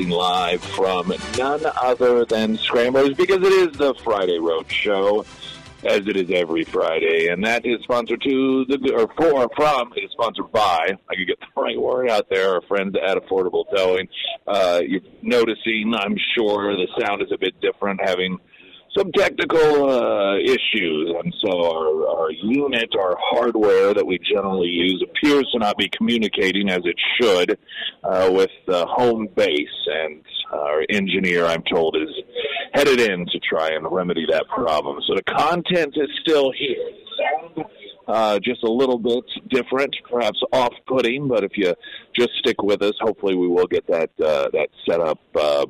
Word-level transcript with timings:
Broadcasting 0.00 0.10
live 0.10 0.62
from 0.62 1.12
none 1.38 1.72
other 1.80 2.24
than 2.24 2.56
Scramblers 2.56 3.14
because 3.14 3.38
it 3.38 3.52
is 3.52 3.76
the 3.76 3.94
Friday 4.02 4.38
Road 4.38 4.70
Show, 4.70 5.24
as 5.84 6.06
it 6.06 6.16
is 6.16 6.30
every 6.30 6.64
Friday, 6.64 7.28
and 7.28 7.44
that 7.44 7.64
is 7.64 7.80
sponsored 7.82 8.22
to 8.22 8.64
the 8.66 8.92
or 8.94 9.08
for 9.16 9.48
from 9.56 9.92
is 9.96 10.10
sponsored 10.12 10.50
by. 10.52 10.96
I 11.08 11.14
could 11.14 11.26
get 11.26 11.40
the 11.40 11.60
right 11.60 11.80
word 11.80 12.08
out 12.08 12.28
there. 12.30 12.54
Our 12.54 12.62
friends 12.62 12.94
at 13.02 13.16
Affordable 13.16 13.64
Towing. 13.74 14.08
Uh, 14.46 14.80
you're 14.86 15.00
noticing, 15.22 15.92
I'm 15.94 16.16
sure, 16.34 16.76
the 16.76 16.88
sound 17.00 17.22
is 17.22 17.32
a 17.32 17.38
bit 17.38 17.60
different 17.60 18.00
having 18.02 18.38
some 18.96 19.12
technical 19.12 19.88
uh, 19.88 20.36
issues, 20.38 21.14
and 21.22 21.34
so 21.44 21.50
our, 21.50 22.08
our 22.08 22.32
unit, 22.32 22.90
our 22.98 23.16
hardware 23.18 23.94
that 23.94 24.04
we 24.04 24.18
generally 24.18 24.68
use, 24.68 25.04
appears 25.08 25.48
to 25.52 25.58
not 25.58 25.76
be 25.78 25.88
communicating 25.96 26.70
as 26.70 26.80
it 26.84 26.96
should 27.20 27.58
uh, 28.02 28.28
with 28.32 28.50
the 28.66 28.84
home 28.86 29.28
base. 29.36 29.68
And 29.86 30.24
our 30.52 30.84
engineer, 30.88 31.46
I'm 31.46 31.62
told, 31.62 31.96
is 31.96 32.08
headed 32.72 33.00
in 33.00 33.26
to 33.26 33.38
try 33.38 33.68
and 33.68 33.86
remedy 33.90 34.26
that 34.28 34.46
problem. 34.48 34.98
So 35.06 35.14
the 35.14 35.22
content 35.22 35.94
is 35.96 36.08
still 36.22 36.50
here. 36.52 36.90
Uh, 38.08 38.40
just 38.40 38.64
a 38.64 38.70
little 38.70 38.98
bit 38.98 39.24
different, 39.50 39.94
perhaps 40.10 40.40
off-putting, 40.52 41.28
but 41.28 41.44
if 41.44 41.52
you 41.54 41.72
just 42.18 42.30
stick 42.40 42.60
with 42.60 42.82
us, 42.82 42.94
hopefully 43.00 43.36
we 43.36 43.46
will 43.46 43.68
get 43.68 43.86
that 43.86 44.10
uh, 44.24 44.48
that 44.52 44.68
set 44.88 45.00
up 45.00 45.20
uh, 45.36 45.64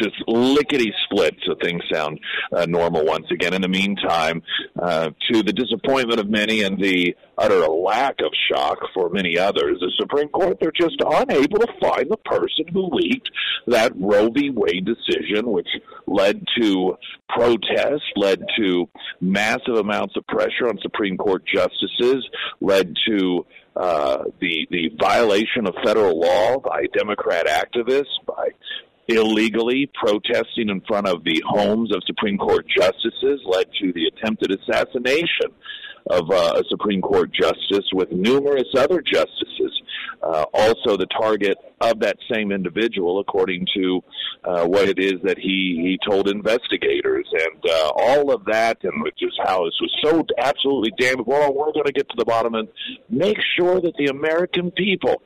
just 0.00 0.16
lickety 0.26 0.92
split 1.04 1.36
so 1.46 1.54
things 1.62 1.82
sound 1.92 2.18
uh, 2.52 2.66
normal 2.66 3.04
once 3.04 3.26
again. 3.30 3.54
In 3.54 3.62
the 3.62 3.68
meantime, 3.68 4.42
uh, 4.80 5.10
to 5.30 5.42
the 5.42 5.52
disappointment 5.52 6.20
of 6.20 6.28
many 6.28 6.62
and 6.62 6.80
the 6.82 7.16
utter 7.38 7.66
lack 7.68 8.16
of 8.20 8.32
shock 8.50 8.78
for 8.94 9.08
many 9.08 9.38
others, 9.38 9.78
the 9.80 9.92
Supreme 9.98 10.28
Court, 10.28 10.58
they're 10.60 10.72
just 10.72 10.96
unable 11.00 11.58
to 11.58 11.72
find 11.80 12.10
the 12.10 12.16
person 12.24 12.66
who 12.72 12.88
leaked 12.92 13.30
that 13.66 13.92
Roe 13.96 14.28
v. 14.30 14.50
Wade 14.50 14.86
decision, 14.86 15.50
which 15.50 15.68
led 16.06 16.42
to 16.60 16.96
protests, 17.28 18.02
led 18.16 18.44
to 18.58 18.88
massive 19.20 19.76
amounts 19.76 20.16
of 20.16 20.26
pressure 20.26 20.68
on 20.68 20.78
Supreme 20.82 21.16
Court 21.16 21.44
justices, 21.46 22.26
led 22.60 22.94
to 23.06 23.46
uh, 23.76 24.24
the 24.40 24.66
the 24.70 24.90
violation 25.00 25.66
of 25.66 25.74
federal 25.84 26.18
law 26.18 26.58
by 26.58 26.86
Democrat 26.92 27.46
activists, 27.46 28.18
by 28.26 28.48
illegally 29.16 29.90
protesting 29.94 30.68
in 30.68 30.80
front 30.82 31.06
of 31.06 31.24
the 31.24 31.42
homes 31.46 31.94
of 31.94 32.02
Supreme 32.06 32.38
Court 32.38 32.66
justices 32.68 33.40
led 33.44 33.66
to 33.80 33.92
the 33.92 34.06
attempted 34.06 34.52
assassination 34.52 35.52
of 36.08 36.30
uh, 36.30 36.54
a 36.56 36.62
Supreme 36.68 37.02
Court 37.02 37.30
justice 37.32 37.86
with 37.92 38.10
numerous 38.10 38.68
other 38.76 39.00
justices. 39.00 39.82
Uh, 40.22 40.44
also, 40.52 40.96
the 40.96 41.06
target 41.06 41.56
of 41.80 42.00
that 42.00 42.16
same 42.30 42.52
individual, 42.52 43.20
according 43.20 43.66
to 43.74 44.02
uh, 44.44 44.66
what 44.66 44.88
it 44.88 44.98
is 44.98 45.14
that 45.24 45.38
he, 45.38 45.78
he 45.82 45.98
told 46.08 46.28
investigators. 46.28 47.26
And 47.32 47.70
uh, 47.70 47.90
all 47.96 48.32
of 48.32 48.44
that, 48.46 48.78
and 48.82 48.92
just 49.18 49.38
how 49.44 49.64
this 49.64 49.78
was 49.80 49.96
so 50.04 50.26
absolutely 50.38 50.92
damn 50.98 51.24
well, 51.26 51.54
we're 51.54 51.72
going 51.72 51.86
to 51.86 51.92
get 51.92 52.08
to 52.10 52.16
the 52.18 52.24
bottom 52.24 52.54
and 52.54 52.68
make 53.08 53.38
sure 53.58 53.80
that 53.80 53.94
the 53.98 54.06
American 54.06 54.70
people 54.70 55.22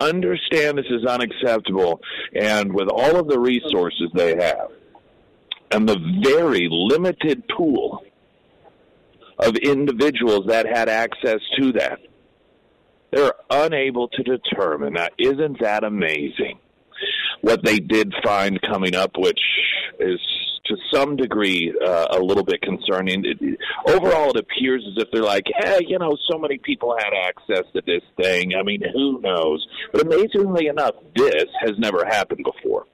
understand 0.00 0.78
this 0.78 0.86
is 0.90 1.04
unacceptable, 1.04 2.00
and 2.34 2.72
with 2.72 2.88
all 2.88 3.16
of 3.16 3.28
the 3.28 3.38
resources 3.38 4.10
they 4.14 4.36
have, 4.36 4.70
and 5.70 5.88
the 5.88 5.98
very 6.22 6.68
limited 6.70 7.42
pool 7.48 8.04
of 9.38 9.56
individuals 9.56 10.46
that 10.46 10.66
had 10.66 10.88
access 10.88 11.40
to 11.58 11.72
that, 11.72 11.98
they're 13.10 13.34
unable 13.50 14.08
to 14.08 14.22
determine. 14.22 14.94
Now, 14.94 15.08
isn't 15.18 15.60
that 15.60 15.84
amazing? 15.84 16.58
What 17.40 17.64
they 17.64 17.78
did 17.78 18.14
find 18.24 18.60
coming 18.62 18.94
up, 18.94 19.12
which 19.16 19.40
is 20.00 20.18
to 20.68 20.76
some 20.92 21.16
degree 21.16 21.74
uh, 21.84 22.06
a 22.10 22.18
little 22.18 22.44
bit 22.44 22.60
concerning. 22.62 23.24
It, 23.24 23.58
overall, 23.86 24.30
it 24.30 24.36
appears 24.36 24.84
as 24.86 25.02
if 25.02 25.10
they're 25.12 25.22
like, 25.22 25.46
hey, 25.58 25.80
you 25.86 25.98
know, 25.98 26.16
so 26.30 26.38
many 26.38 26.58
people 26.58 26.96
had 26.98 27.12
access 27.14 27.64
to 27.74 27.82
this 27.86 28.02
thing. 28.20 28.52
I 28.58 28.62
mean, 28.62 28.82
who 28.92 29.20
knows? 29.20 29.66
But 29.92 30.02
amazingly 30.02 30.66
enough, 30.66 30.94
this 31.14 31.46
has 31.60 31.78
never 31.78 32.04
happened 32.04 32.44
before. 32.44 32.86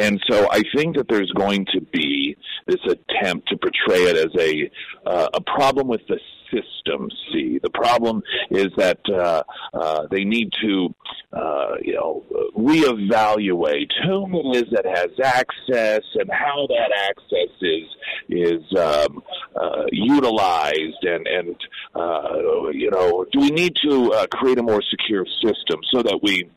And 0.00 0.22
so 0.28 0.48
I 0.50 0.62
think 0.74 0.96
that 0.96 1.06
there's 1.08 1.30
going 1.32 1.66
to 1.72 1.80
be 1.80 2.36
this 2.66 2.80
attempt 2.84 3.48
to 3.48 3.56
portray 3.56 4.02
it 4.04 4.16
as 4.16 4.40
a 4.40 4.70
uh, 5.06 5.28
a 5.34 5.40
problem 5.40 5.88
with 5.88 6.02
the 6.08 6.18
system. 6.52 7.08
See, 7.32 7.58
the 7.62 7.70
problem 7.70 8.22
is 8.50 8.68
that 8.76 8.98
uh, 9.08 9.42
uh, 9.72 10.06
they 10.10 10.24
need 10.24 10.52
to, 10.62 10.94
uh, 11.32 11.74
you 11.82 11.94
know, 11.94 12.24
reevaluate 12.56 13.90
whom 14.04 14.34
it 14.34 14.56
is 14.56 14.64
that 14.72 14.84
has 14.84 15.10
access 15.22 16.02
and 16.14 16.30
how 16.30 16.66
that 16.68 16.92
access 17.08 17.56
is 17.60 17.88
is 18.28 18.78
um, 18.78 19.22
uh, 19.56 19.84
utilized, 19.90 21.02
and 21.02 21.26
and 21.26 21.56
uh, 21.94 22.68
you 22.72 22.90
know, 22.90 23.24
do 23.32 23.40
we 23.40 23.50
need 23.50 23.74
to 23.82 24.26
create 24.30 24.58
a 24.58 24.62
more 24.62 24.82
secure 24.90 25.26
system 25.42 25.80
so 25.90 26.02
that 26.02 26.20
we 26.22 26.48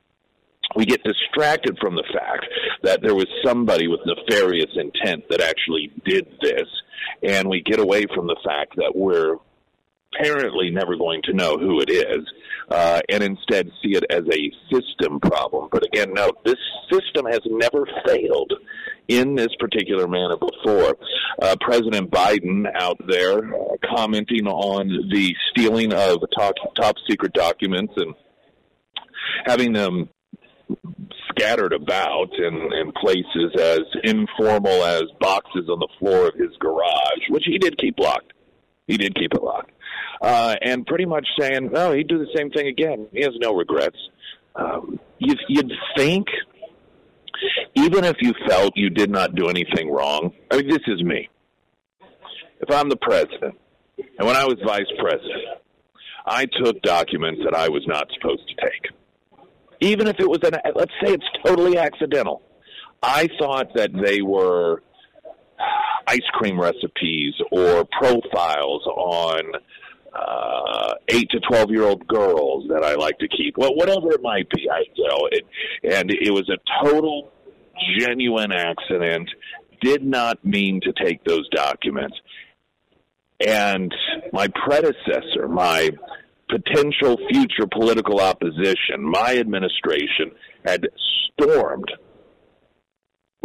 we 0.75 0.85
get 0.85 1.03
distracted 1.03 1.77
from 1.79 1.95
the 1.95 2.03
fact 2.13 2.45
that 2.83 3.01
there 3.01 3.15
was 3.15 3.27
somebody 3.43 3.87
with 3.87 3.99
nefarious 4.05 4.71
intent 4.75 5.23
that 5.29 5.41
actually 5.41 5.91
did 6.05 6.27
this, 6.41 6.67
and 7.23 7.49
we 7.49 7.61
get 7.61 7.79
away 7.79 8.05
from 8.13 8.27
the 8.27 8.37
fact 8.43 8.75
that 8.77 8.93
we're 8.95 9.37
apparently 10.15 10.69
never 10.69 10.95
going 10.95 11.21
to 11.23 11.33
know 11.33 11.57
who 11.57 11.81
it 11.81 11.89
is, 11.89 12.25
uh, 12.69 13.01
and 13.09 13.23
instead 13.23 13.69
see 13.83 13.95
it 13.95 14.03
as 14.09 14.23
a 14.31 14.51
system 14.73 15.19
problem. 15.19 15.69
But 15.71 15.85
again, 15.85 16.13
no, 16.13 16.31
this 16.45 16.55
system 16.91 17.25
has 17.25 17.41
never 17.45 17.87
failed 18.05 18.53
in 19.07 19.35
this 19.35 19.53
particular 19.59 20.07
manner 20.07 20.37
before. 20.37 20.97
Uh, 21.41 21.55
President 21.61 22.09
Biden 22.09 22.65
out 22.75 22.97
there 23.07 23.39
uh, 23.39 23.75
commenting 23.95 24.47
on 24.47 24.87
the 24.87 25.35
stealing 25.51 25.93
of 25.93 26.23
top, 26.37 26.55
top 26.75 26.95
secret 27.07 27.33
documents 27.33 27.93
and 27.97 28.15
having 29.45 29.73
them 29.73 30.09
scattered 31.29 31.73
about 31.73 32.29
in, 32.37 32.53
in 32.73 32.91
places 32.93 33.53
as 33.59 33.81
informal 34.03 34.83
as 34.83 35.03
boxes 35.19 35.69
on 35.69 35.79
the 35.79 35.87
floor 35.99 36.27
of 36.27 36.33
his 36.35 36.55
garage, 36.59 37.29
which 37.29 37.43
he 37.45 37.57
did 37.57 37.77
keep 37.77 37.99
locked. 37.99 38.33
He 38.87 38.97
did 38.97 39.15
keep 39.15 39.33
it 39.33 39.43
locked. 39.43 39.71
Uh, 40.21 40.55
and 40.61 40.85
pretty 40.85 41.05
much 41.05 41.27
saying, 41.39 41.71
no, 41.71 41.91
he'd 41.91 42.07
do 42.07 42.17
the 42.17 42.29
same 42.35 42.49
thing 42.51 42.67
again. 42.67 43.07
He 43.11 43.21
has 43.21 43.33
no 43.41 43.53
regrets. 43.53 43.97
Um, 44.55 44.99
you'd, 45.19 45.39
you'd 45.49 45.71
think, 45.97 46.27
even 47.73 48.05
if 48.05 48.15
you 48.21 48.33
felt 48.47 48.73
you 48.75 48.89
did 48.89 49.09
not 49.09 49.35
do 49.35 49.47
anything 49.47 49.91
wrong, 49.91 50.31
I 50.49 50.57
mean, 50.57 50.69
this 50.69 50.83
is 50.87 51.03
me. 51.03 51.29
If 52.61 52.71
I'm 52.71 52.89
the 52.89 52.95
president, 52.95 53.59
and 53.97 54.25
when 54.25 54.35
I 54.35 54.45
was 54.45 54.55
vice 54.65 54.85
president, 54.97 55.59
I 56.25 56.45
took 56.45 56.81
documents 56.81 57.41
that 57.43 57.53
I 57.53 57.69
was 57.69 57.85
not 57.85 58.07
supposed 58.13 58.47
to 58.47 58.55
take 58.55 58.94
even 59.81 60.07
if 60.07 60.19
it 60.19 60.29
was 60.29 60.39
an 60.43 60.53
let's 60.75 60.91
say 61.03 61.13
it's 61.13 61.25
totally 61.45 61.77
accidental. 61.77 62.41
I 63.01 63.29
thought 63.39 63.67
that 63.75 63.91
they 63.93 64.21
were 64.21 64.81
ice 66.07 66.27
cream 66.33 66.59
recipes 66.59 67.33
or 67.51 67.85
profiles 67.85 68.85
on 68.85 69.51
uh, 70.13 70.93
eight 71.09 71.29
to 71.31 71.39
twelve 71.41 71.69
year 71.69 71.83
old 71.83 72.07
girls 72.07 72.65
that 72.69 72.83
I 72.83 72.95
like 72.95 73.17
to 73.19 73.27
keep. 73.27 73.57
Well, 73.57 73.75
whatever 73.75 74.11
it 74.11 74.21
might 74.21 74.49
be, 74.49 74.69
I 74.69 74.83
you 74.93 75.07
know 75.07 75.29
it, 75.31 75.45
and 75.83 76.09
it 76.11 76.31
was 76.31 76.49
a 76.49 76.57
total 76.83 77.31
genuine 77.99 78.51
accident. 78.51 79.29
Did 79.81 80.03
not 80.03 80.43
mean 80.43 80.81
to 80.81 80.93
take 80.93 81.23
those 81.25 81.47
documents. 81.49 82.15
And 83.45 83.93
my 84.31 84.47
predecessor, 84.47 85.47
my 85.49 85.89
potential 86.49 87.17
future 87.29 87.67
political 87.71 88.19
opposition, 88.19 89.01
my 89.01 89.37
administration 89.37 90.31
had 90.65 90.87
stormed 91.33 91.91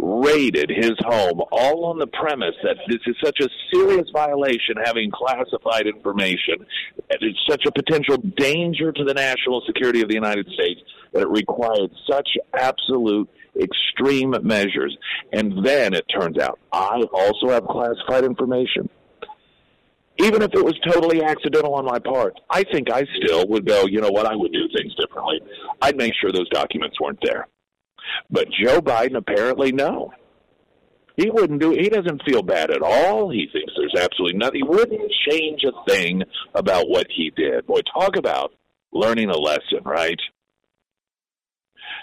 raided 0.01 0.71
his 0.71 0.93
home, 1.05 1.41
all 1.51 1.85
on 1.85 1.99
the 1.99 2.07
premise 2.07 2.55
that 2.63 2.75
this 2.87 2.99
is 3.05 3.15
such 3.23 3.39
a 3.39 3.47
serious 3.71 4.09
violation, 4.11 4.75
having 4.83 5.11
classified 5.11 5.85
information, 5.85 6.55
and 7.09 7.19
it's 7.21 7.39
such 7.47 7.65
a 7.67 7.71
potential 7.71 8.17
danger 8.35 8.91
to 8.91 9.03
the 9.03 9.13
national 9.13 9.61
security 9.67 10.01
of 10.01 10.07
the 10.07 10.15
United 10.15 10.47
States 10.53 10.81
that 11.13 11.21
it 11.21 11.29
required 11.29 11.91
such 12.09 12.29
absolute 12.57 13.29
extreme 13.61 14.33
measures. 14.41 14.97
And 15.31 15.63
then 15.63 15.93
it 15.93 16.05
turns 16.19 16.39
out 16.39 16.59
I 16.73 17.03
also 17.13 17.49
have 17.49 17.67
classified 17.67 18.23
information. 18.23 18.89
Even 20.19 20.41
if 20.41 20.53
it 20.53 20.63
was 20.63 20.77
totally 20.85 21.23
accidental 21.23 21.73
on 21.73 21.85
my 21.85 21.99
part, 21.99 22.39
I 22.49 22.63
think 22.63 22.91
I 22.91 23.05
still 23.21 23.47
would 23.47 23.65
go, 23.65 23.85
you 23.87 24.01
know 24.01 24.11
what, 24.11 24.25
I 24.25 24.35
would 24.35 24.51
do 24.51 24.67
things 24.75 24.93
differently. 24.95 25.39
I'd 25.81 25.97
make 25.97 26.13
sure 26.19 26.31
those 26.31 26.49
documents 26.49 26.99
weren't 26.99 27.19
there. 27.23 27.47
But 28.29 28.47
Joe 28.51 28.81
Biden 28.81 29.17
apparently 29.17 29.71
no. 29.71 30.11
He 31.17 31.29
wouldn't 31.29 31.61
do. 31.61 31.71
He 31.71 31.89
doesn't 31.89 32.23
feel 32.25 32.41
bad 32.41 32.71
at 32.71 32.81
all. 32.81 33.29
He 33.29 33.47
thinks 33.51 33.73
there's 33.75 34.03
absolutely 34.03 34.37
nothing. 34.37 34.61
He 34.61 34.67
wouldn't 34.67 35.11
change 35.29 35.61
a 35.63 35.89
thing 35.89 36.23
about 36.55 36.89
what 36.89 37.07
he 37.15 37.31
did. 37.35 37.67
Boy, 37.67 37.81
talk 37.93 38.15
about 38.15 38.53
learning 38.93 39.29
a 39.29 39.37
lesson, 39.37 39.83
right? 39.85 40.19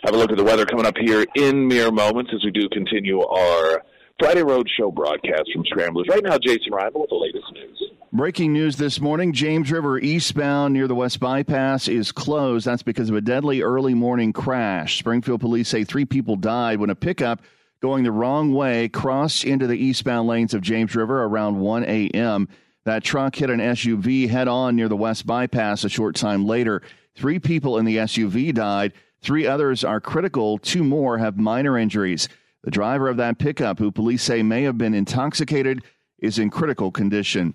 Have 0.05 0.15
a 0.15 0.19
look 0.19 0.31
at 0.31 0.37
the 0.37 0.45
weather 0.45 0.67
coming 0.67 0.87
up 0.87 0.97
here 0.99 1.25
in 1.35 1.67
mere 1.67 1.91
moments 1.91 2.31
as 2.35 2.45
we 2.45 2.51
do 2.51 2.69
continue 2.69 3.21
our 3.23 3.83
Friday 4.19 4.43
Road 4.43 4.69
Show 4.77 4.91
broadcast 4.91 5.49
from 5.55 5.65
Scramblers. 5.67 6.09
Right 6.09 6.25
now, 6.25 6.39
Jason 6.39 6.73
Rival 6.73 7.03
with 7.03 7.11
the 7.11 7.17
latest 7.17 7.53
news. 7.53 7.83
Breaking 8.13 8.53
news 8.53 8.77
this 8.77 9.01
morning 9.01 9.33
James 9.33 9.71
River 9.71 9.99
eastbound 9.99 10.75
near 10.75 10.89
the 10.89 10.95
West 10.95 11.21
Bypass 11.21 11.87
is 11.87 12.11
closed. 12.11 12.67
That's 12.67 12.83
because 12.83 13.11
of 13.11 13.17
a 13.17 13.21
deadly 13.21 13.63
early 13.63 13.95
morning 13.95 14.33
crash. 14.33 14.99
Springfield 14.99 15.41
police 15.41 15.69
say 15.69 15.85
three 15.85 16.05
people 16.05 16.35
died 16.35 16.81
when 16.81 16.91
a 16.91 16.97
pickup 16.97 17.43
going 17.81 18.03
the 18.03 18.11
wrong 18.11 18.53
way 18.53 18.89
crossed 18.89 19.45
into 19.45 19.69
the 19.69 19.77
eastbound 19.77 20.27
lanes 20.27 20.53
of 20.53 20.63
James 20.63 20.97
River 20.97 21.23
around 21.23 21.61
1 21.61 21.85
a.m. 21.85 22.49
That 22.87 23.05
truck 23.05 23.37
hit 23.37 23.51
an 23.51 23.61
SUV 23.61 24.29
head 24.29 24.49
on 24.49 24.75
near 24.75 24.89
the 24.89 24.97
West 24.97 25.27
Bypass 25.27 25.85
a 25.85 25.89
short 25.89 26.17
time 26.17 26.45
later. 26.45 26.83
Three 27.15 27.39
people 27.39 27.79
in 27.79 27.85
the 27.85 27.99
SUV 27.99 28.53
died. 28.53 28.95
Three 29.21 29.47
others 29.47 29.85
are 29.85 30.01
critical. 30.01 30.59
Two 30.59 30.83
more 30.83 31.19
have 31.19 31.39
minor 31.39 31.79
injuries. 31.79 32.29
The 32.65 32.71
driver 32.71 33.09
of 33.09 33.17
that 33.19 33.39
pickup, 33.39 33.79
who 33.79 33.91
police 33.93 34.23
say 34.23 34.43
may 34.43 34.63
have 34.63 34.77
been 34.79 34.95
intoxicated, 34.95 35.85
is 36.19 36.39
in 36.39 36.51
critical 36.51 36.91
condition. 36.91 37.55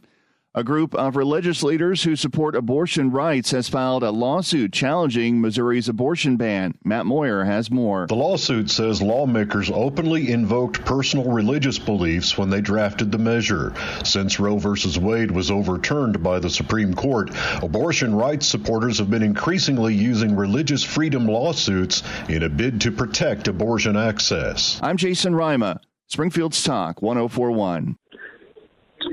A 0.55 0.63
group 0.63 0.93
of 0.93 1.15
religious 1.15 1.63
leaders 1.63 2.03
who 2.03 2.15
support 2.15 2.55
abortion 2.55 3.09
rights 3.09 3.49
has 3.49 3.67
filed 3.67 4.03
a 4.03 4.11
lawsuit 4.11 4.71
challenging 4.71 5.41
Missouri's 5.41 5.89
abortion 5.89 6.37
ban. 6.37 6.75
Matt 6.83 7.07
Moyer 7.07 7.43
has 7.43 7.71
more. 7.71 8.05
The 8.05 8.13
lawsuit 8.13 8.69
says 8.69 9.01
lawmakers 9.01 9.71
openly 9.71 10.29
invoked 10.29 10.85
personal 10.85 11.31
religious 11.31 11.79
beliefs 11.79 12.37
when 12.37 12.51
they 12.51 12.61
drafted 12.61 13.11
the 13.11 13.17
measure. 13.17 13.73
Since 14.05 14.39
Roe 14.39 14.59
v. 14.59 14.99
Wade 14.99 15.31
was 15.31 15.49
overturned 15.49 16.21
by 16.21 16.37
the 16.37 16.51
Supreme 16.51 16.93
Court, 16.93 17.31
abortion 17.63 18.13
rights 18.13 18.45
supporters 18.45 18.99
have 18.99 19.09
been 19.09 19.23
increasingly 19.23 19.95
using 19.95 20.35
religious 20.35 20.83
freedom 20.83 21.25
lawsuits 21.25 22.03
in 22.29 22.43
a 22.43 22.49
bid 22.49 22.79
to 22.81 22.91
protect 22.91 23.47
abortion 23.47 23.97
access. 23.97 24.79
I'm 24.83 24.97
Jason 24.97 25.33
Rima, 25.33 25.81
Springfield's 26.09 26.61
Talk 26.61 27.01
1041. 27.01 27.97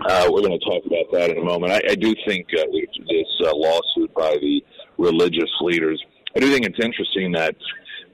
Uh, 0.07 0.29
we're 0.31 0.41
going 0.41 0.59
to 0.59 0.65
talk 0.65 0.85
about 0.87 1.11
that 1.13 1.31
in 1.31 1.39
a 1.39 1.45
moment. 1.45 1.73
I, 1.73 1.81
I 1.91 1.95
do 1.95 2.15
think 2.27 2.47
uh, 2.55 2.65
this 2.73 3.29
uh, 3.45 3.55
lawsuit 3.55 4.13
by 4.15 4.37
the 4.41 4.65
religious 4.99 5.51
leaders, 5.61 6.03
I 6.35 6.41
do 6.41 6.51
think 6.51 6.65
it's 6.65 6.79
interesting 6.83 7.33
that 7.33 7.55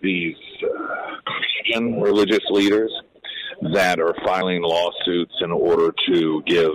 these 0.02 0.36
uh, 0.62 1.16
Christian 1.24 2.00
religious 2.00 2.44
leaders 2.50 2.90
that 3.72 4.00
are 4.00 4.14
filing 4.24 4.62
lawsuits 4.62 5.34
in 5.40 5.52
order 5.52 5.94
to 6.08 6.42
give 6.46 6.72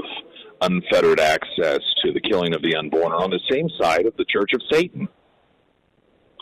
unfettered 0.62 1.20
access 1.20 1.80
to 2.04 2.14
the 2.14 2.22
killing 2.22 2.54
of 2.54 2.62
the 2.62 2.76
unborn 2.76 3.12
are 3.12 3.24
on 3.24 3.32
the 3.32 3.40
same 3.50 3.70
side 3.80 4.06
of 4.06 4.16
the 4.18 4.26
Church 4.26 4.54
of 4.54 4.62
Satan. 4.72 5.08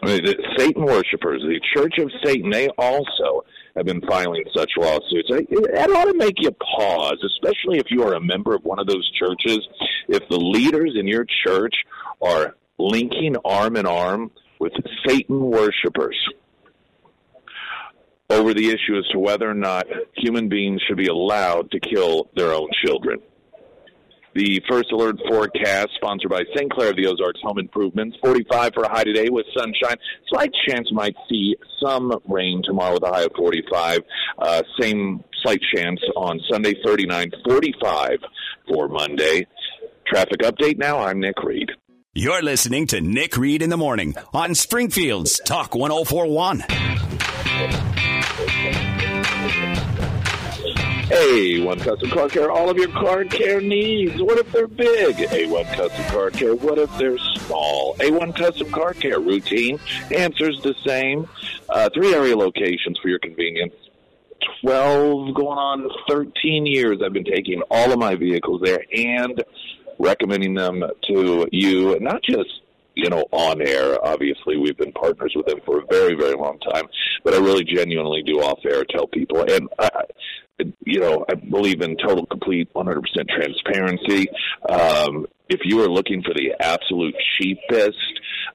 I 0.04 0.06
mean, 0.06 0.26
the 0.26 0.36
Satan 0.58 0.86
worshippers, 0.86 1.42
the 1.42 1.60
Church 1.74 1.98
of 1.98 2.12
Satan, 2.24 2.50
they 2.50 2.70
also 2.78 3.44
have 3.76 3.86
been 3.86 4.02
filing 4.02 4.44
such 4.56 4.72
lawsuits. 4.78 5.30
That 5.30 5.92
ought 5.96 6.06
to 6.06 6.18
make 6.18 6.42
you 6.42 6.52
pause, 6.52 7.18
especially 7.24 7.80
if 7.80 7.90
you 7.90 8.04
are 8.04 8.14
a 8.14 8.22
member 8.22 8.54
of 8.56 8.64
one 8.64 8.80
of 8.80 8.88
those 8.88 9.10
churches. 9.12 9.60
If 10.08 10.28
the 10.30 10.38
leaders 10.38 10.94
in 10.96 11.08
your 11.08 11.26
church 11.44 11.76
are 12.22 12.56
linking 12.78 13.36
arm 13.46 13.76
in 13.76 13.86
arm 13.86 14.32
with 14.60 14.74
Satan 15.08 15.40
worshippers 15.40 16.18
over 18.30 18.54
the 18.54 18.70
issue 18.70 18.98
as 18.98 19.08
to 19.12 19.20
whether 19.20 19.50
or 19.50 19.56
not 19.56 19.88
human 20.16 20.50
beings 20.50 20.82
should 20.88 20.98
be 20.98 21.08
allowed 21.08 21.72
to 21.72 21.80
kill 21.80 22.30
their 22.36 22.54
own 22.54 22.70
children. 22.86 23.20
The 24.36 24.62
first 24.70 24.92
alert 24.92 25.18
forecast, 25.28 25.90
sponsored 25.96 26.30
by 26.30 26.44
St. 26.56 26.72
Clair 26.72 26.92
of 26.92 26.96
the 26.96 27.08
Ozarks 27.08 27.40
Home 27.44 27.58
Improvements. 27.60 28.16
45 28.24 28.74
for 28.74 28.84
a 28.84 28.90
high 28.90 29.04
today 29.04 29.30
with 29.30 29.46
sunshine. 29.58 29.98
Slight 30.28 30.52
chance 30.68 30.92
might 30.92 31.16
see 31.28 31.56
some 31.84 32.12
rain 32.28 32.62
tomorrow 32.64 32.94
with 32.94 33.04
a 33.04 33.08
high 33.08 33.24
of 33.24 33.32
45. 33.36 34.00
Uh, 34.38 34.64
same 34.80 35.24
slight 35.42 35.62
chance 35.76 36.00
on 36.16 36.40
Sunday, 36.50 36.76
39. 36.86 37.32
45 37.48 38.20
for 38.68 38.88
Monday. 38.88 39.48
Traffic 40.06 40.40
update 40.40 40.78
now. 40.78 41.00
I'm 41.00 41.20
Nick 41.20 41.42
Reed. 41.44 41.72
You're 42.14 42.42
listening 42.42 42.88
to 42.88 43.02
Nick 43.02 43.38
Reed 43.38 43.62
in 43.62 43.70
the 43.70 43.78
Morning 43.78 44.16
on 44.34 44.56
Springfield's 44.56 45.40
Talk 45.46 45.76
1041. 45.76 46.66
A1 51.10 51.82
Custom 51.82 52.10
Car 52.12 52.30
Care, 52.30 52.52
all 52.52 52.70
of 52.70 52.78
your 52.78 52.90
car 52.90 53.24
care 53.26 53.60
needs. 53.60 54.22
What 54.22 54.38
if 54.38 54.52
they're 54.52 54.68
big? 54.68 55.16
A1 55.16 55.74
Custom 55.74 56.06
Car 56.06 56.30
Care, 56.30 56.54
what 56.54 56.78
if 56.78 56.96
they're 57.00 57.18
small? 57.18 57.96
A1 57.96 58.36
Custom 58.36 58.70
Car 58.72 58.94
Care, 58.94 59.20
routine, 59.20 59.80
answers 60.16 60.62
the 60.62 60.76
same. 60.86 61.28
Uh, 61.68 61.90
three 61.96 62.14
area 62.14 62.38
locations 62.38 63.00
for 63.02 63.10
your 63.10 63.18
convenience. 63.18 63.74
12 64.62 65.34
going 65.34 65.58
on 65.58 65.90
13 66.08 66.68
years 66.68 67.00
I've 67.04 67.14
been 67.14 67.26
taking 67.26 67.64
all 67.72 67.92
of 67.92 67.98
my 67.98 68.14
vehicles 68.14 68.62
there 68.64 68.84
and 68.94 69.44
recommending 69.98 70.54
them 70.54 70.84
to 71.08 71.48
you, 71.52 72.00
not 72.00 72.22
just 72.22 72.50
you 72.96 73.10
know, 73.10 73.26
on 73.32 73.62
air. 73.62 74.04
Obviously, 74.06 74.58
we've 74.58 74.78
been 74.78 74.92
partners 74.92 75.34
with 75.36 75.46
them 75.46 75.60
for 75.66 75.80
a 75.80 75.86
very, 75.90 76.16
very 76.16 76.36
long 76.36 76.60
time. 76.60 76.86
But 77.24 77.34
I 77.34 77.38
really 77.38 77.64
genuinely 77.64 78.22
do 78.24 78.42
off 78.42 78.60
air 78.66 78.84
tell 78.84 79.08
people, 79.08 79.42
and 79.42 79.70
I, 79.80 79.90
you 80.86 81.00
know, 81.00 81.26
I 81.30 81.36
believe 81.36 81.82
in 81.82 81.98
total, 81.98 82.26
complete, 82.26 82.74
100% 82.74 83.04
transparency. 83.30 84.28
Um, 84.68 85.26
if 85.50 85.62
you 85.64 85.82
are 85.84 85.90
looking 85.90 86.22
for 86.22 86.34
the 86.34 86.54
absolute 86.60 87.16
cheapest, 87.38 87.98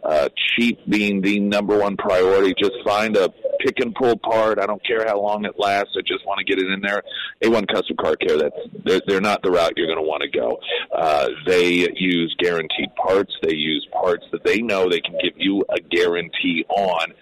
uh, 0.02 0.28
cheap 0.36 0.78
being 0.88 1.20
the 1.20 1.40
number 1.40 1.78
one 1.78 1.96
priority, 1.96 2.54
just 2.58 2.74
find 2.84 3.16
a 3.16 3.32
pick 3.60 3.80
and 3.80 3.94
pull 3.94 4.16
part. 4.18 4.58
I 4.58 4.66
don't 4.66 4.84
care 4.86 5.04
how 5.06 5.20
long 5.20 5.44
it 5.44 5.54
lasts. 5.58 5.94
I 5.96 6.02
just 6.02 6.26
want 6.26 6.38
to 6.38 6.44
get 6.44 6.62
it 6.62 6.70
in 6.70 6.80
there. 6.80 7.02
A1 7.42 7.66
Custom 7.72 7.96
Car 7.96 8.16
Care. 8.16 8.38
That's 8.38 8.56
they're, 8.84 9.00
they're 9.06 9.20
not 9.20 9.42
the 9.42 9.50
route 9.50 9.72
you're 9.76 9.86
going 9.86 9.98
to 9.98 10.02
want 10.02 10.22
to 10.22 10.28
go. 10.28 10.58
Uh, 10.94 11.28
they 11.46 11.88
use 11.96 12.34
guaranteed 12.38 12.94
parts. 12.96 13.32
They 13.42 13.54
use 13.54 13.86
parts 13.92 14.24
that 14.32 14.44
they 14.44 14.60
know 14.60 14.88
they 14.88 15.00
can 15.00 15.14
give 15.22 15.34
you 15.36 15.64
a 15.70 15.80
guarantee 15.80 16.64
on. 16.68 17.14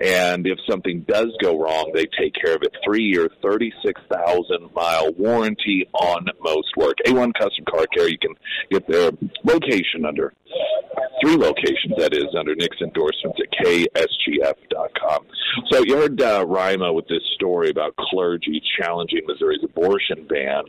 And 0.00 0.46
if 0.46 0.58
something 0.68 1.04
does 1.06 1.28
go 1.42 1.60
wrong, 1.60 1.92
they 1.94 2.06
take 2.18 2.34
care 2.34 2.54
of 2.54 2.62
it. 2.62 2.74
Three 2.82 3.04
year, 3.04 3.28
36,000 3.42 4.70
mile 4.74 5.12
warranty 5.12 5.86
on 5.92 6.24
most 6.42 6.74
work. 6.76 6.96
A1 7.06 7.32
Custom 7.38 7.66
Car 7.68 7.86
Care, 7.94 8.08
you 8.08 8.16
can 8.18 8.34
get 8.70 8.88
their 8.88 9.10
location 9.44 10.04
under 10.06 10.32
three 11.22 11.36
locations, 11.36 11.94
that 11.98 12.14
is, 12.14 12.34
under 12.38 12.54
Nick's 12.54 12.80
endorsements 12.80 13.38
at 13.40 13.64
ksgf.com. 13.64 15.26
So 15.70 15.82
you 15.84 15.96
heard 15.96 16.20
uh, 16.20 16.44
Rima 16.46 16.92
with 16.92 17.06
this 17.08 17.22
story 17.34 17.70
about 17.70 17.94
clergy 17.96 18.62
challenging 18.78 19.20
Missouri's 19.26 19.64
abortion 19.64 20.26
ban 20.28 20.64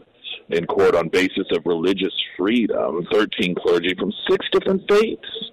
in 0.49 0.65
court 0.65 0.95
on 0.95 1.09
basis 1.09 1.47
of 1.51 1.65
religious 1.65 2.13
freedom. 2.37 3.05
13 3.11 3.55
clergy 3.55 3.93
from 3.97 4.11
six 4.29 4.45
different 4.51 4.83
faiths 4.89 5.51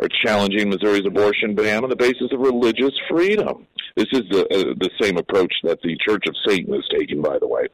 are 0.00 0.08
challenging 0.24 0.70
Missouri's 0.70 1.06
abortion 1.06 1.54
ban 1.54 1.84
on 1.84 1.90
the 1.90 1.96
basis 1.96 2.32
of 2.32 2.40
religious 2.40 2.92
freedom. 3.08 3.66
This 3.96 4.08
is 4.12 4.22
the 4.30 4.42
uh, 4.44 4.74
the 4.78 4.90
same 5.00 5.18
approach 5.18 5.52
that 5.64 5.80
the 5.82 5.96
Church 6.06 6.24
of 6.26 6.34
Satan 6.46 6.74
is 6.74 6.84
taking, 6.96 7.20
by 7.20 7.38
the 7.38 7.46
way. 7.46 7.66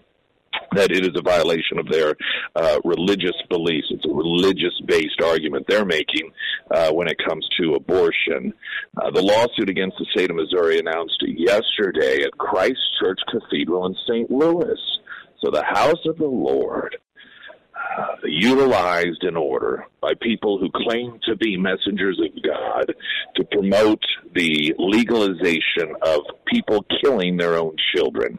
That 0.72 0.90
it 0.90 1.04
is 1.04 1.12
a 1.16 1.22
violation 1.22 1.78
of 1.78 1.88
their 1.88 2.14
uh, 2.54 2.80
religious 2.84 3.36
beliefs. 3.48 3.88
It's 3.90 4.04
a 4.04 4.14
religious 4.14 4.74
based 4.84 5.20
argument 5.22 5.66
they're 5.68 5.84
making 5.84 6.30
uh, 6.70 6.92
when 6.92 7.08
it 7.08 7.16
comes 7.26 7.48
to 7.60 7.74
abortion. 7.74 8.52
Uh, 8.96 9.10
the 9.10 9.22
lawsuit 9.22 9.70
against 9.70 9.96
the 9.98 10.06
state 10.12 10.30
of 10.30 10.36
Missouri 10.36 10.78
announced 10.78 11.22
yesterday 11.26 12.22
at 12.22 12.36
Christ 12.38 12.78
Church 13.00 13.20
Cathedral 13.30 13.86
in 13.86 13.96
St. 14.06 14.30
Louis. 14.30 14.78
So 15.44 15.50
the 15.50 15.64
house 15.64 16.04
of 16.06 16.18
the 16.18 16.26
Lord 16.26 16.96
utilized 18.24 19.22
in 19.22 19.36
order 19.36 19.84
by 20.00 20.12
people 20.20 20.58
who 20.58 20.70
claim 20.74 21.18
to 21.24 21.36
be 21.36 21.56
messengers 21.56 22.20
of 22.20 22.42
God 22.42 22.94
to 23.36 23.44
promote 23.44 24.02
the 24.34 24.74
legalization 24.78 25.94
of 26.02 26.20
people 26.46 26.84
killing 27.02 27.36
their 27.36 27.56
own 27.56 27.76
children. 27.94 28.38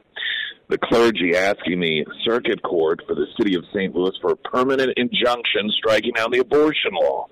The 0.70 0.78
clergy 0.78 1.36
asking 1.36 1.80
the 1.80 2.06
circuit 2.24 2.62
court 2.62 3.02
for 3.08 3.16
the 3.16 3.28
city 3.38 3.56
of 3.56 3.64
St. 3.74 3.96
Louis 3.96 4.12
for 4.22 4.32
a 4.32 4.36
permanent 4.36 4.94
injunction 4.98 5.70
striking 5.78 6.14
down 6.14 6.32
the 6.32 6.40
abortion 6.40 6.92
law. 6.94 7.28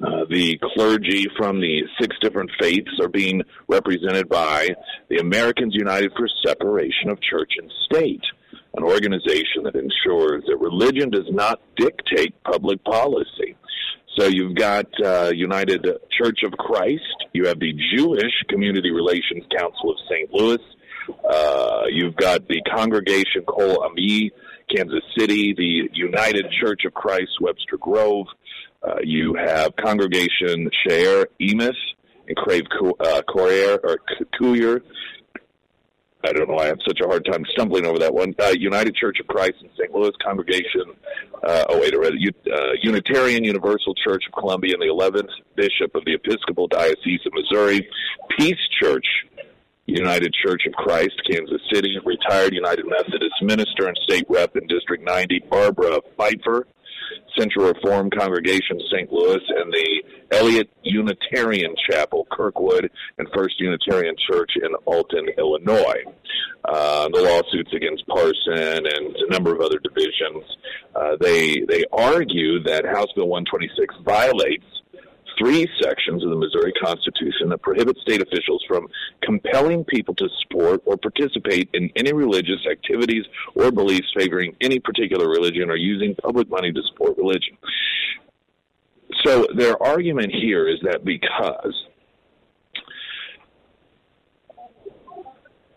Uh, 0.00 0.24
the 0.30 0.58
clergy 0.74 1.26
from 1.36 1.60
the 1.60 1.82
six 2.00 2.16
different 2.22 2.50
faiths 2.58 2.90
are 3.02 3.08
being 3.08 3.42
represented 3.68 4.28
by 4.28 4.68
the 5.08 5.18
Americans 5.18 5.74
United 5.74 6.10
for 6.16 6.26
Separation 6.46 7.10
of 7.10 7.20
Church 7.20 7.52
and 7.58 7.70
State, 7.84 8.22
an 8.76 8.82
organization 8.82 9.64
that 9.64 9.74
ensures 9.74 10.42
that 10.46 10.56
religion 10.58 11.10
does 11.10 11.28
not 11.30 11.60
dictate 11.76 12.34
public 12.44 12.82
policy. 12.84 13.56
So 14.16 14.26
you've 14.26 14.54
got 14.54 14.86
uh, 15.04 15.32
United 15.34 15.86
Church 16.16 16.44
of 16.44 16.52
Christ, 16.52 17.26
you 17.34 17.46
have 17.46 17.60
the 17.60 17.74
Jewish 17.94 18.32
Community 18.48 18.90
Relations 18.90 19.44
Council 19.54 19.90
of 19.90 19.96
St. 20.08 20.32
Louis, 20.32 20.58
uh, 21.28 21.82
you've 21.90 22.16
got 22.16 22.46
the 22.48 22.60
Congregation 22.74 23.42
Kol 23.46 23.82
Ami, 23.84 24.30
Kansas 24.74 25.02
City, 25.18 25.54
the 25.56 25.88
United 25.92 26.46
Church 26.60 26.84
of 26.86 26.94
Christ, 26.94 27.30
Webster 27.40 27.76
Grove. 27.78 28.26
Uh, 28.82 28.96
you 29.02 29.34
have 29.34 29.74
Congregation 29.76 30.70
Share, 30.86 31.28
Emus, 31.38 31.76
and 32.28 32.36
Crave 32.36 32.64
uh, 33.00 33.22
Courier 33.28 33.78
or 33.82 33.98
Couillard. 34.38 34.82
I 36.22 36.32
don't 36.32 36.48
know 36.48 36.54
why 36.54 36.64
I 36.64 36.66
have 36.66 36.80
such 36.86 37.00
a 37.02 37.06
hard 37.06 37.24
time 37.24 37.44
stumbling 37.52 37.86
over 37.86 37.98
that 37.98 38.12
one. 38.12 38.34
Uh, 38.38 38.52
United 38.58 38.94
Church 38.94 39.18
of 39.20 39.26
Christ 39.26 39.54
in 39.62 39.70
St. 39.78 39.90
Louis, 39.90 40.12
Congregation, 40.22 40.84
uh, 41.42 41.64
oh 41.70 41.80
wait, 41.80 41.94
uh, 41.94 42.72
Unitarian 42.82 43.42
Universal 43.42 43.94
Church 44.04 44.24
of 44.26 44.32
Columbia, 44.38 44.74
and 44.74 44.82
the 44.82 44.92
11th 44.92 45.30
Bishop 45.56 45.94
of 45.94 46.04
the 46.04 46.14
Episcopal 46.14 46.68
Diocese 46.68 47.20
of 47.24 47.32
Missouri, 47.32 47.88
Peace 48.38 48.58
Church 48.80 49.06
United 49.90 50.34
Church 50.44 50.62
of 50.66 50.72
Christ, 50.74 51.20
Kansas 51.30 51.60
City, 51.72 51.98
retired 52.04 52.54
United 52.54 52.86
Methodist 52.86 53.34
minister 53.42 53.88
and 53.88 53.98
state 54.04 54.26
rep 54.28 54.56
in 54.56 54.66
District 54.66 55.04
90, 55.04 55.44
Barbara 55.50 56.00
Phifer, 56.18 56.64
Central 57.38 57.66
Reformed 57.66 58.14
Congregation, 58.16 58.80
St. 58.90 59.12
Louis, 59.12 59.42
and 59.48 59.72
the 59.72 60.02
Eliot 60.32 60.70
Unitarian 60.82 61.74
Chapel, 61.88 62.26
Kirkwood, 62.30 62.90
and 63.18 63.28
First 63.34 63.58
Unitarian 63.60 64.14
Church 64.30 64.52
in 64.56 64.74
Alton, 64.86 65.28
Illinois. 65.38 66.04
Uh, 66.64 67.08
the 67.08 67.22
lawsuits 67.22 67.72
against 67.72 68.06
Parson 68.06 68.86
and 68.86 69.16
a 69.16 69.30
number 69.30 69.54
of 69.54 69.60
other 69.60 69.78
divisions, 69.78 70.44
uh, 70.94 71.16
they 71.18 71.60
they 71.66 71.84
argue 71.90 72.62
that 72.62 72.84
House 72.84 73.08
Bill 73.16 73.28
126 73.28 73.94
violates 74.04 74.64
three 75.40 75.66
sections 75.82 76.22
of 76.22 76.30
the 76.30 76.36
Missouri 76.36 76.72
Constitution 76.84 77.48
that 77.48 77.62
prohibit 77.62 77.96
state 77.98 78.20
officials 78.20 78.62
from 78.68 78.86
compelling 79.22 79.84
people 79.84 80.14
to 80.16 80.28
support 80.42 80.82
or 80.84 80.96
participate 80.96 81.68
in 81.72 81.90
any 81.96 82.12
religious 82.12 82.66
activities 82.70 83.24
or 83.54 83.72
beliefs 83.72 84.12
favoring 84.16 84.54
any 84.60 84.78
particular 84.78 85.28
religion 85.28 85.70
or 85.70 85.76
using 85.76 86.14
public 86.16 86.48
money 86.50 86.72
to 86.72 86.82
support 86.88 87.16
religion. 87.16 87.56
So 89.24 89.46
their 89.56 89.82
argument 89.82 90.32
here 90.32 90.68
is 90.68 90.78
that 90.82 91.04
because 91.04 91.86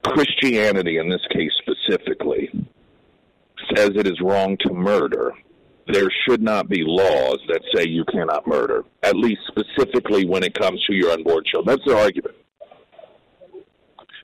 Christianity, 0.04 0.98
in 0.98 1.10
this 1.10 1.26
case 1.32 1.52
specifically, 1.60 2.52
says 3.74 3.92
it 3.96 4.06
is 4.06 4.20
wrong 4.22 4.58
to 4.58 4.74
murder, 4.74 5.32
there 5.88 6.10
should 6.28 6.42
not 6.42 6.70
be 6.70 6.84
laws 6.86 7.40
that 7.50 7.62
say 7.76 7.88
you 7.88 8.06
cannot 8.06 8.48
murder, 8.48 8.84
at 9.02 9.16
least 9.16 9.42
specifically 9.48 10.26
when 10.26 10.44
it 10.44 10.54
comes 10.54 10.82
to 10.86 10.94
your 10.94 11.12
unborn 11.12 11.44
children. 11.46 11.76
That's 11.76 11.88
the 11.88 11.98
argument. 11.98 12.36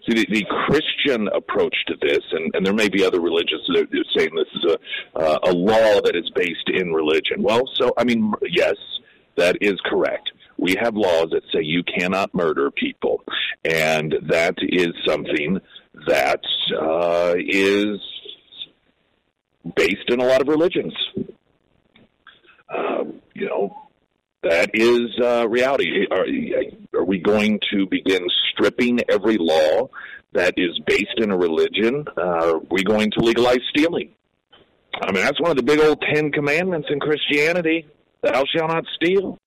See, 0.08 0.16
the, 0.16 0.26
the 0.30 0.46
Christian 0.68 1.28
approach 1.28 1.76
to 1.88 1.96
this, 2.02 2.22
and, 2.32 2.56
and 2.56 2.66
there 2.66 2.74
may 2.74 2.88
be 2.88 3.04
other 3.04 3.20
religions 3.20 3.62
that 3.68 3.82
are 3.82 4.18
saying 4.18 4.30
this 4.34 4.48
is 4.56 4.72
a, 4.72 5.20
uh, 5.20 5.40
a 5.44 5.52
law 5.52 6.02
that 6.02 6.16
is 6.16 6.30
based 6.34 6.70
in 6.74 6.94
religion. 6.94 7.44
Well, 7.44 7.64
so, 7.76 7.92
I 7.98 8.06
mean, 8.06 8.34
yes, 8.50 8.76
that 9.36 9.58
is 9.62 9.76
correct. 9.86 10.32
We 10.58 10.76
have 10.80 10.96
laws 10.96 11.30
that 11.32 11.44
say 11.54 11.62
you 11.64 11.84
cannot 11.84 12.34
murder 12.34 12.72
people, 12.72 13.24
and 13.66 14.16
that 14.30 14.56
is 14.62 14.90
something 15.06 15.60
that 16.08 16.42
uh, 16.80 17.36
is 17.38 18.00
based 19.76 20.10
in 20.10 20.22
a 20.22 20.26
lot 20.26 20.42
of 20.42 20.48
religions 20.48 20.94
um, 22.76 23.22
you 23.34 23.48
know, 23.48 23.76
that 24.44 24.72
is 24.74 25.20
uh, 25.22 25.48
reality. 25.50 26.06
Are, 26.10 26.26
are 27.00 27.04
we 27.04 27.20
going 27.20 27.60
to 27.72 27.88
begin 27.88 28.28
stripping 28.52 29.00
every 29.10 29.38
law 29.38 29.90
that 30.34 30.54
is 30.58 30.80
based 30.86 31.18
in 31.18 31.32
a 31.32 31.38
religion? 31.38 32.06
Uh, 32.18 32.22
are 32.22 32.60
we 32.72 32.84
going 32.84 33.12
to 33.12 33.20
legalize 33.20 33.60
stealing? 33.70 34.14
I 35.02 35.12
mean, 35.12 35.24
that's 35.24 35.40
one 35.40 35.52
of 35.52 35.58
the 35.58 35.64
big 35.64 35.80
old 35.80 36.04
Ten 36.14 36.32
Commandments 36.32 36.88
in 36.92 37.00
Christianity. 37.00 37.88
Thou 38.22 38.44
shalt 38.54 38.72
not 38.72 38.86
steal. 38.96 39.38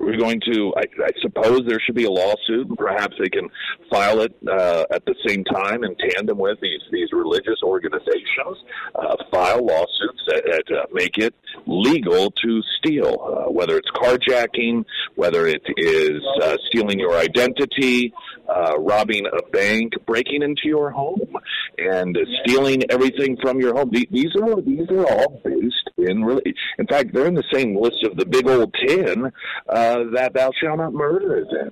We're 0.00 0.16
going 0.16 0.40
to, 0.52 0.72
I, 0.76 0.84
I 1.04 1.10
suppose 1.20 1.62
there 1.66 1.80
should 1.84 1.96
be 1.96 2.04
a 2.04 2.10
lawsuit, 2.10 2.68
and 2.68 2.78
perhaps 2.78 3.16
they 3.18 3.28
can 3.28 3.48
file 3.90 4.20
it 4.20 4.32
uh, 4.48 4.84
at 4.92 5.04
the 5.04 5.14
same 5.26 5.42
time 5.44 5.82
in 5.82 5.96
tandem 5.96 6.38
with 6.38 6.60
these, 6.60 6.80
these 6.92 7.08
religious 7.12 7.60
organizations, 7.64 8.58
uh, 8.94 9.16
file 9.32 9.66
lawsuits 9.66 10.22
that, 10.28 10.44
that 10.46 10.76
uh, 10.76 10.86
make 10.92 11.18
it 11.18 11.34
legal 11.66 12.30
to 12.30 12.62
steal, 12.78 13.46
uh, 13.48 13.50
whether 13.50 13.76
it's 13.76 13.90
carjacking, 13.90 14.84
whether 15.16 15.48
it 15.48 15.62
is 15.76 16.22
uh, 16.42 16.56
stealing 16.68 17.00
your 17.00 17.16
identity, 17.16 18.14
uh, 18.48 18.78
robbing 18.78 19.26
a 19.26 19.50
bank, 19.50 19.94
breaking 20.06 20.42
into 20.42 20.62
your 20.66 20.90
home, 20.90 21.36
and 21.78 22.16
stealing 22.42 22.82
everything 22.90 23.36
from 23.40 23.60
your 23.60 23.74
home. 23.74 23.90
These 23.92 24.34
are 24.40 24.60
these 24.60 24.88
are 24.90 25.06
all 25.06 25.40
based 25.44 25.90
in 25.96 26.24
really. 26.24 26.54
In 26.78 26.86
fact, 26.86 27.12
they're 27.12 27.26
in 27.26 27.34
the 27.34 27.44
same 27.52 27.76
list 27.76 28.04
of 28.04 28.16
the 28.16 28.26
big 28.26 28.48
old 28.48 28.74
ten 28.74 29.26
uh, 29.68 29.98
that 30.14 30.32
"Thou 30.34 30.50
shalt 30.60 30.78
not 30.78 30.92
murder" 30.92 31.38
is 31.38 31.48
in. 31.50 31.70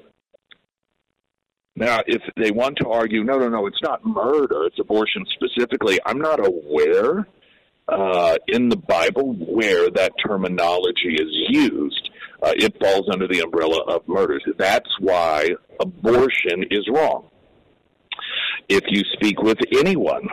Now, 1.79 2.01
if 2.07 2.23
they 2.37 2.51
want 2.51 2.79
to 2.79 2.89
argue, 2.89 3.23
no, 3.23 3.39
no, 3.39 3.49
no, 3.49 3.67
it's 3.67 3.83
not 3.83 4.05
murder; 4.05 4.65
it's 4.65 4.79
abortion 4.79 5.25
specifically. 5.35 5.99
I'm 6.07 6.19
not 6.19 6.45
aware 6.45 7.27
uh, 7.89 8.37
in 8.49 8.69
the 8.69 8.77
Bible 8.77 9.35
where 9.35 9.91
that 9.91 10.13
terminology 10.27 11.15
is 11.15 11.29
used. 11.49 12.11
Uh, 12.43 12.53
it 12.57 12.77
falls 12.81 13.09
under 13.11 13.27
the 13.27 13.41
umbrella 13.41 13.83
of 13.89 14.07
murders. 14.07 14.43
That's 14.59 14.91
why 15.01 15.51
abortion 15.81 16.65
is 16.71 16.87
wrong. 16.93 17.31
If 18.69 18.85
you 18.89 19.03
speak 19.13 19.43
with 19.43 19.59
anyone 19.73 20.29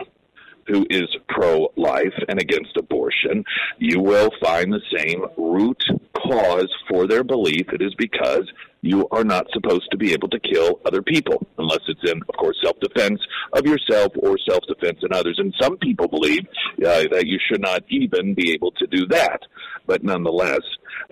who 0.66 0.86
is 0.90 1.08
pro 1.28 1.68
life 1.76 2.14
and 2.28 2.40
against 2.40 2.76
abortion, 2.76 3.44
you 3.78 4.00
will 4.00 4.30
find 4.42 4.72
the 4.72 4.80
same 4.96 5.24
root 5.36 5.82
cause 6.16 6.72
for 6.88 7.06
their 7.06 7.22
belief. 7.22 7.66
It 7.72 7.82
is 7.82 7.94
because 7.96 8.50
you 8.84 9.08
are 9.10 9.24
not 9.24 9.46
supposed 9.52 9.88
to 9.90 9.96
be 9.96 10.12
able 10.12 10.28
to 10.28 10.38
kill 10.38 10.78
other 10.84 11.00
people 11.00 11.46
unless 11.56 11.80
it's 11.88 12.10
in, 12.10 12.20
of 12.28 12.36
course, 12.36 12.56
self 12.62 12.78
defense 12.80 13.18
of 13.54 13.64
yourself 13.64 14.12
or 14.18 14.36
self 14.46 14.60
defense 14.68 14.98
in 15.02 15.12
others. 15.12 15.36
And 15.38 15.54
some 15.58 15.78
people 15.78 16.06
believe 16.06 16.46
uh, 16.84 17.04
that 17.10 17.24
you 17.26 17.38
should 17.48 17.62
not 17.62 17.82
even 17.88 18.34
be 18.34 18.52
able 18.52 18.72
to 18.72 18.86
do 18.86 19.06
that. 19.06 19.40
But 19.86 20.04
nonetheless, 20.04 20.60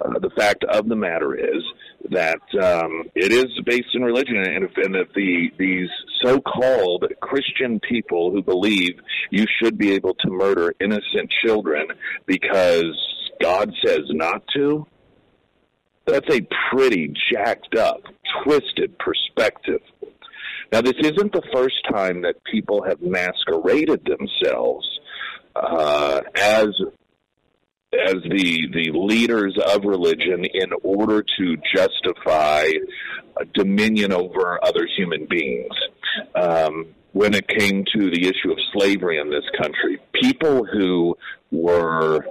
uh, 0.00 0.18
the 0.18 0.30
fact 0.36 0.64
of 0.64 0.88
the 0.88 0.96
matter 0.96 1.34
is 1.34 1.62
that 2.10 2.40
um, 2.60 3.04
it 3.14 3.32
is 3.32 3.46
based 3.64 3.94
in 3.94 4.02
religion, 4.02 4.36
and 4.36 4.64
if, 4.64 4.76
and 4.76 4.94
if 4.94 5.08
the 5.14 5.50
these 5.58 5.88
so-called 6.22 7.06
Christian 7.20 7.80
people 7.80 8.32
who 8.32 8.42
believe 8.42 9.00
you 9.30 9.46
should 9.62 9.78
be 9.78 9.92
able 9.92 10.14
to 10.14 10.30
murder 10.30 10.74
innocent 10.78 11.32
children 11.44 11.86
because 12.26 12.96
God 13.40 13.72
says 13.84 14.02
not 14.10 14.42
to, 14.54 14.86
that's 16.06 16.35
a 16.35 16.47
pretty 16.71 17.14
jacked 17.32 17.76
up, 17.76 18.02
twisted 18.42 18.99
perspective. 18.99 19.80
Now, 20.73 20.80
this 20.80 20.94
isn't 20.99 21.32
the 21.32 21.42
first 21.52 21.76
time 21.90 22.23
that 22.23 22.42
people 22.44 22.82
have 22.82 23.02
masqueraded 23.02 24.04
themselves 24.04 24.88
uh, 25.54 26.23
as 26.35 26.68
as 27.92 28.14
the 28.23 28.68
the 28.73 28.90
leaders 28.94 29.56
of 29.75 29.85
religion 29.85 30.47
in 30.47 30.71
order 30.82 31.23
to 31.38 31.56
justify 31.75 32.66
dominion 33.52 34.12
over 34.12 34.59
other 34.64 34.88
human 34.97 35.26
beings. 35.26 35.75
Um, 36.35 36.87
when 37.12 37.35
it 37.35 37.47
came 37.47 37.85
to 37.94 38.11
the 38.11 38.26
issue 38.26 38.50
of 38.50 38.59
slavery 38.73 39.18
in 39.18 39.28
this 39.28 39.44
country, 39.61 40.00
people 40.14 40.64
who 40.64 41.16
were 41.50 42.25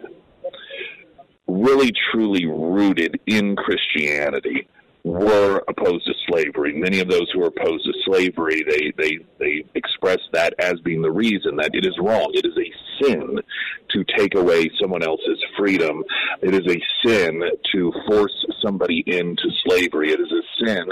really 1.48 1.92
truly 2.12 2.46
rooted 2.46 3.20
in 3.26 3.56
Christianity 3.56 4.68
were 5.04 5.64
opposed 5.68 6.06
to 6.06 6.14
slavery. 6.28 6.74
Many 6.74 7.00
of 7.00 7.08
those 7.10 7.30
who 7.32 7.40
were 7.40 7.48
opposed 7.48 7.86
to 7.86 7.94
slavery, 8.06 8.64
they, 8.68 8.92
they, 8.98 9.20
they 9.40 9.64
express 9.74 10.20
that 10.34 10.54
as 10.60 10.80
being 10.82 11.02
the 11.02 11.12
reason 11.12 11.56
that 11.58 11.72
it 11.74 11.86
is 11.86 11.98
wrong. 12.00 12.32
It 12.34 12.46
is 12.46 12.58
a 12.58 13.04
sin 13.04 13.40
to 13.90 14.04
take 14.16 14.36
away 14.36 14.70
someone 14.80 15.04
else's 15.04 15.44
freedom. 15.58 16.04
It 16.42 16.54
is 16.54 16.72
a 16.72 16.82
sin 17.06 17.42
to 17.72 17.94
force 18.08 18.46
somebody 18.62 19.04
into 19.08 19.50
slavery. 19.66 20.12
It 20.12 20.20
is 20.20 20.32
a 20.32 20.66
sin 20.66 20.86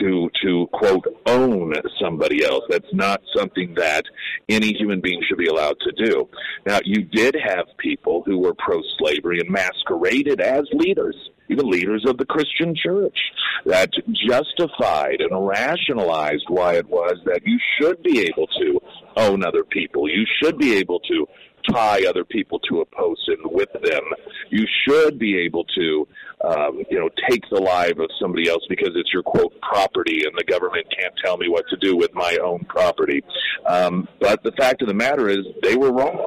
to 0.00 0.30
to 0.42 0.66
quote 0.72 1.04
own 1.26 1.74
somebody 2.00 2.44
else. 2.44 2.64
That's 2.68 2.92
not 2.92 3.20
something 3.36 3.74
that 3.74 4.04
any 4.48 4.72
human 4.72 5.00
being 5.00 5.22
should 5.28 5.38
be 5.38 5.48
allowed 5.48 5.76
to 5.80 5.92
do. 5.92 6.28
Now, 6.66 6.78
you 6.84 7.02
did 7.02 7.36
have 7.44 7.66
people 7.76 8.22
who 8.24 8.38
were 8.38 8.54
pro-slavery 8.54 9.40
and 9.40 9.50
masqueraded 9.50 10.40
as 10.40 10.64
leaders, 10.72 11.16
even 11.52 11.70
leaders 11.70 12.04
of 12.06 12.18
the 12.18 12.24
Christian 12.24 12.74
church, 12.74 13.18
that 13.66 13.90
justified 14.28 15.20
and 15.20 15.46
rationalized 15.46 16.46
why 16.48 16.74
it 16.74 16.88
was 16.88 17.16
that 17.26 17.42
you 17.46 17.58
should 17.78 18.02
be 18.02 18.20
able 18.20 18.46
to 18.46 18.80
own 19.16 19.44
other 19.44 19.64
people. 19.64 20.08
You 20.08 20.24
should 20.40 20.58
be 20.58 20.76
able 20.76 21.00
to 21.00 21.26
tie 21.70 22.04
other 22.08 22.24
people 22.24 22.58
to 22.58 22.80
a 22.80 22.84
post 22.86 23.28
and 23.28 23.38
whip 23.44 23.72
them. 23.72 24.02
You 24.50 24.66
should 24.86 25.18
be 25.18 25.38
able 25.38 25.64
to, 25.64 26.08
um, 26.44 26.82
you 26.90 26.98
know, 26.98 27.08
take 27.28 27.42
the 27.50 27.60
life 27.60 27.98
of 27.98 28.10
somebody 28.20 28.48
else 28.48 28.64
because 28.68 28.90
it's 28.94 29.12
your 29.12 29.22
quote 29.22 29.52
property, 29.60 30.24
and 30.24 30.36
the 30.36 30.44
government 30.44 30.86
can't 30.98 31.14
tell 31.24 31.36
me 31.36 31.48
what 31.48 31.64
to 31.70 31.76
do 31.76 31.96
with 31.96 32.12
my 32.14 32.36
own 32.42 32.64
property. 32.68 33.22
Um, 33.66 34.08
but 34.20 34.42
the 34.42 34.52
fact 34.52 34.82
of 34.82 34.88
the 34.88 34.94
matter 34.94 35.28
is, 35.28 35.46
they 35.62 35.76
were 35.76 35.92
wrong. 35.92 36.26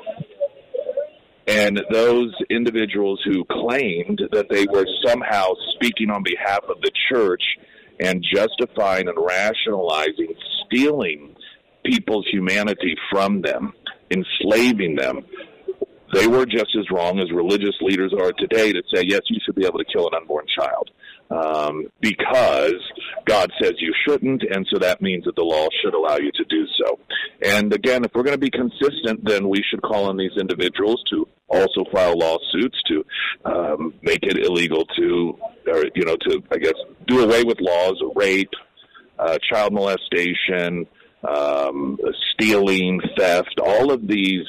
And 1.47 1.81
those 1.91 2.33
individuals 2.49 3.21
who 3.23 3.45
claimed 3.45 4.21
that 4.31 4.49
they 4.49 4.65
were 4.65 4.87
somehow 5.05 5.53
speaking 5.75 6.09
on 6.09 6.23
behalf 6.23 6.63
of 6.67 6.81
the 6.81 6.91
church 7.09 7.43
and 7.99 8.25
justifying 8.33 9.07
and 9.07 9.17
rationalizing 9.17 10.33
stealing 10.65 11.35
people's 11.83 12.25
humanity 12.27 12.95
from 13.11 13.41
them 13.41 13.73
enslaving 14.11 14.95
them. 14.95 15.25
They 16.13 16.27
were 16.27 16.45
just 16.45 16.75
as 16.77 16.89
wrong 16.91 17.19
as 17.19 17.31
religious 17.31 17.75
leaders 17.81 18.13
are 18.13 18.31
today 18.33 18.71
to 18.71 18.81
say, 18.93 19.03
yes, 19.05 19.21
you 19.27 19.39
should 19.43 19.55
be 19.55 19.65
able 19.65 19.79
to 19.79 19.85
kill 19.85 20.07
an 20.07 20.13
unborn 20.15 20.45
child 20.47 20.91
um, 21.29 21.87
because 22.01 22.75
God 23.25 23.51
says 23.61 23.73
you 23.79 23.93
shouldn't, 24.07 24.43
and 24.43 24.65
so 24.71 24.79
that 24.79 25.01
means 25.01 25.25
that 25.25 25.35
the 25.35 25.43
law 25.43 25.67
should 25.81 25.93
allow 25.93 26.17
you 26.17 26.31
to 26.31 26.45
do 26.45 26.65
so. 26.77 26.99
And 27.43 27.73
again, 27.73 28.03
if 28.03 28.11
we're 28.13 28.23
going 28.23 28.35
to 28.35 28.37
be 28.37 28.51
consistent, 28.51 29.25
then 29.25 29.49
we 29.49 29.63
should 29.69 29.81
call 29.81 30.05
on 30.05 30.17
these 30.17 30.37
individuals 30.39 31.03
to 31.09 31.27
also 31.47 31.83
file 31.91 32.17
lawsuits 32.17 32.77
to 32.87 33.05
um, 33.45 33.93
make 34.01 34.23
it 34.23 34.37
illegal 34.37 34.85
to, 34.97 35.37
or 35.67 35.85
you 35.95 36.05
know, 36.05 36.15
to 36.27 36.43
I 36.51 36.57
guess 36.57 36.73
do 37.07 37.23
away 37.23 37.43
with 37.43 37.59
laws 37.59 38.01
rape, 38.15 38.53
uh, 39.17 39.37
child 39.49 39.73
molestation, 39.73 40.87
um, 41.27 41.97
stealing, 42.33 43.01
theft, 43.17 43.59
all 43.63 43.91
of 43.91 44.07
these 44.07 44.45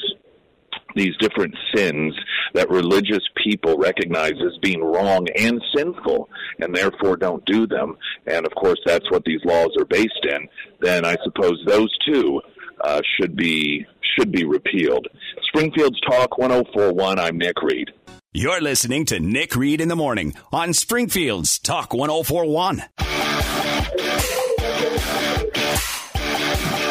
these 0.96 1.16
different 1.18 1.54
sins 1.74 2.14
that 2.54 2.70
religious 2.70 3.22
people 3.36 3.76
recognize 3.76 4.32
as 4.32 4.58
being 4.62 4.82
wrong 4.82 5.26
and 5.36 5.62
sinful 5.76 6.28
and 6.58 6.74
therefore 6.74 7.16
don't 7.16 7.44
do 7.44 7.66
them. 7.66 7.96
And 8.26 8.46
of 8.46 8.54
course 8.54 8.80
that's 8.84 9.08
what 9.10 9.24
these 9.24 9.40
laws 9.44 9.70
are 9.78 9.84
based 9.84 10.26
in. 10.28 10.48
Then 10.80 11.04
i 11.04 11.16
suppose 11.22 11.62
those 11.66 11.96
two 12.06 12.40
uh, 12.80 13.00
should 13.18 13.36
be 13.36 13.86
should 14.16 14.32
be 14.32 14.44
repealed. 14.44 15.06
Springfield's 15.42 16.00
talk 16.00 16.38
1041 16.38 17.18
i'm 17.18 17.38
nick 17.38 17.62
reed. 17.62 17.90
You're 18.32 18.60
listening 18.60 19.04
to 19.06 19.20
nick 19.20 19.54
reed 19.54 19.80
in 19.80 19.88
the 19.88 19.96
morning 19.96 20.34
on 20.52 20.72
springfield's 20.72 21.58
talk 21.58 21.94
1041 21.94 22.84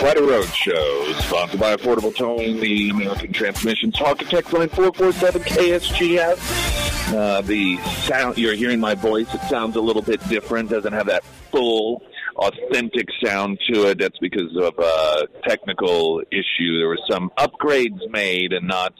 Friday 0.05 0.21
Road 0.21 0.45
Show, 0.53 1.13
sponsored 1.13 1.59
by 1.59 1.75
Affordable 1.75 2.15
Towing, 2.15 2.59
the 2.59 2.91
American 2.91 3.33
Transmission 3.33 3.91
Talk 3.91 4.21
and 4.21 4.29
Text 4.29 4.53
Line 4.53 4.69
447 4.69 5.41
KSGF. 5.41 7.11
Uh, 7.11 7.41
the 7.41 7.77
sound, 8.03 8.37
you're 8.37 8.53
hearing 8.53 8.79
my 8.79 8.93
voice, 8.93 9.33
it 9.33 9.41
sounds 9.49 9.75
a 9.75 9.81
little 9.81 10.03
bit 10.03 10.21
different, 10.29 10.69
doesn't 10.69 10.93
have 10.93 11.07
that 11.07 11.23
full, 11.49 12.03
authentic 12.35 13.07
sound 13.23 13.57
to 13.67 13.87
it. 13.87 13.97
That's 13.97 14.19
because 14.19 14.55
of 14.57 14.77
a 14.77 15.27
technical 15.49 16.21
issue. 16.31 16.77
There 16.77 16.87
were 16.87 16.99
some 17.09 17.31
upgrades 17.39 18.07
made 18.11 18.53
and 18.53 18.67
not 18.67 18.93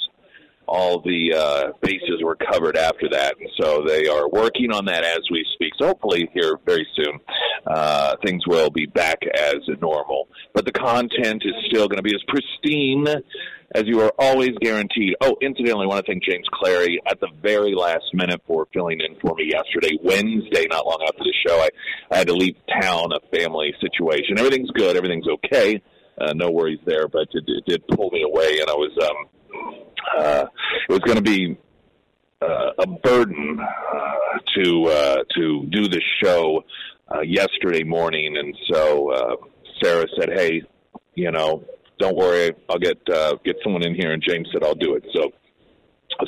all 0.68 1.00
the 1.00 1.34
uh, 1.34 1.72
bases 1.82 2.22
were 2.24 2.36
covered 2.36 2.78
after 2.78 3.10
that, 3.10 3.36
and 3.40 3.50
so 3.60 3.84
they 3.86 4.08
are 4.08 4.30
working 4.30 4.72
on 4.72 4.86
that 4.86 5.04
as 5.04 5.22
we 5.32 5.46
speak. 5.54 5.74
So 5.78 5.88
hopefully, 5.88 6.30
here 6.34 6.60
very 6.66 6.88
soon, 6.96 7.20
uh, 7.68 8.16
things 8.24 8.46
will 8.48 8.70
be 8.70 8.86
back 8.86 9.20
as 9.38 9.58
normal. 9.82 10.28
But 10.54 10.66
the 10.66 10.72
content 10.72 11.44
is 11.46 11.54
still 11.68 11.88
going 11.88 11.98
to 11.98 12.04
be 12.04 12.16
as 12.16 12.24
pristine 12.28 13.08
as 13.74 13.84
you 13.86 14.00
are 14.02 14.12
always 14.18 14.52
guaranteed. 14.62 15.16
Oh, 15.22 15.36
incidentally, 15.42 15.86
I 15.86 15.88
want 15.88 16.06
to 16.06 16.12
thank 16.12 16.24
James 16.24 16.48
Clary 16.54 17.02
at 17.08 17.20
the 17.20 17.28
very 17.42 17.74
last 17.74 18.06
minute 18.14 18.42
for 18.48 18.68
filling 18.74 19.00
in 19.02 19.20
for 19.20 19.36
me 19.36 19.52
yesterday, 19.52 19.98
Wednesday, 20.02 20.68
not 20.70 20.86
long 20.86 21.04
after 21.08 21.24
the 21.24 21.34
show. 21.46 21.60
I, 21.60 21.70
I 22.12 22.18
had 22.18 22.28
to 22.28 22.34
leave 22.34 22.56
town, 22.82 23.10
a 23.12 23.38
family 23.38 23.74
situation. 23.82 24.38
Everything's 24.38 24.72
good, 24.72 24.96
everything's 24.96 25.28
okay. 25.28 25.82
Uh, 26.20 26.34
no 26.34 26.50
worries 26.50 26.80
there, 26.86 27.08
but 27.08 27.28
it, 27.34 27.44
it 27.48 27.66
did 27.66 27.88
pull 27.90 28.10
me 28.12 28.24
away, 28.24 28.60
and 28.60 28.70
I 28.70 28.74
was 28.74 28.92
um, 29.02 29.85
uh, 30.18 30.46
it 30.88 30.92
was 30.92 31.00
going 31.00 31.18
to 31.18 31.24
be 31.24 31.58
uh, 32.42 32.72
a 32.80 32.88
burden 32.88 33.60
uh, 33.60 34.40
to 34.56 34.86
uh, 34.86 35.24
to 35.36 35.66
do 35.70 35.88
the 35.88 36.02
show 36.24 36.64
uh, 37.14 37.22
yesterday 37.22 37.84
morning, 37.84 38.38
and 38.38 38.56
so 38.72 39.12
uh, 39.12 39.36
Sarah 39.84 40.06
said, 40.20 40.30
"Hey, 40.30 40.64
you 41.16 41.32
know, 41.32 41.64
don't 42.00 42.16
worry, 42.16 42.54
I'll 42.70 42.80
get 42.80 42.98
uh, 43.10 43.36
get 43.44 43.58
someone 43.64 43.84
in 43.84 43.96
here." 43.96 44.12
And 44.12 44.22
James 44.22 44.48
said, 44.52 44.64
"I'll 44.64 44.76
do 44.76 44.96
it." 44.96 45.06
So 45.14 45.32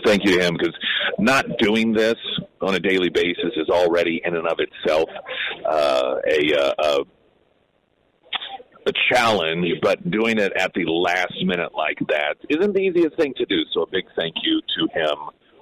thank 0.06 0.26
you 0.26 0.38
to 0.38 0.46
him 0.46 0.56
because 0.58 0.76
not 1.20 1.46
doing 1.60 1.94
this 1.94 2.16
on 2.62 2.76
a 2.76 2.80
daily 2.80 3.10
basis 3.10 3.54
is 3.56 3.70
already 3.70 4.22
in 4.24 4.36
and 4.36 4.48
of 4.48 4.60
itself 4.60 5.10
uh, 5.66 6.16
a, 6.28 6.54
uh, 6.54 6.74
a 6.80 6.98
a 8.88 8.94
challenge, 9.14 9.68
but 9.82 10.10
doing 10.10 10.38
it 10.40 10.54
at 10.58 10.72
the 10.74 10.86
last 10.86 11.34
minute 11.44 11.74
like 11.76 12.00
that 12.08 12.36
isn't 12.50 12.74
the 12.74 12.82
easiest 12.82 13.18
thing 13.18 13.34
to 13.38 13.46
do. 13.46 13.62
So 13.74 13.82
a 13.82 13.88
big 13.88 14.06
thank 14.16 14.36
you 14.44 14.62
to 14.62 15.00
him 15.00 15.18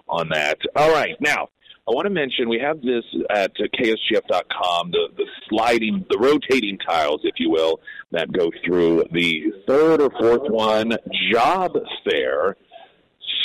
on 0.08 0.30
that. 0.30 0.58
All 0.76 0.92
right, 0.92 1.16
now 1.20 1.50
I 1.88 1.92
want 1.92 2.06
to 2.06 2.14
mention 2.14 2.50
we 2.50 2.60
have 2.60 2.82
this 2.82 3.04
at 3.32 3.56
ksgf.com, 3.56 4.92
the, 4.92 5.08
the 5.18 5.26
sliding, 5.50 6.06
the 6.10 6.18
rotating 6.18 6.80
tiles, 6.80 7.22
if 7.24 7.36
you 7.38 7.50
will, 7.52 7.80
that 8.12 8.32
go 8.32 8.50
through 8.66 9.04
the 9.12 9.54
third 9.68 10.02
or 10.02 10.10
fourth 10.20 10.50
one, 10.50 10.94
job 11.32 11.74
fair. 12.10 12.58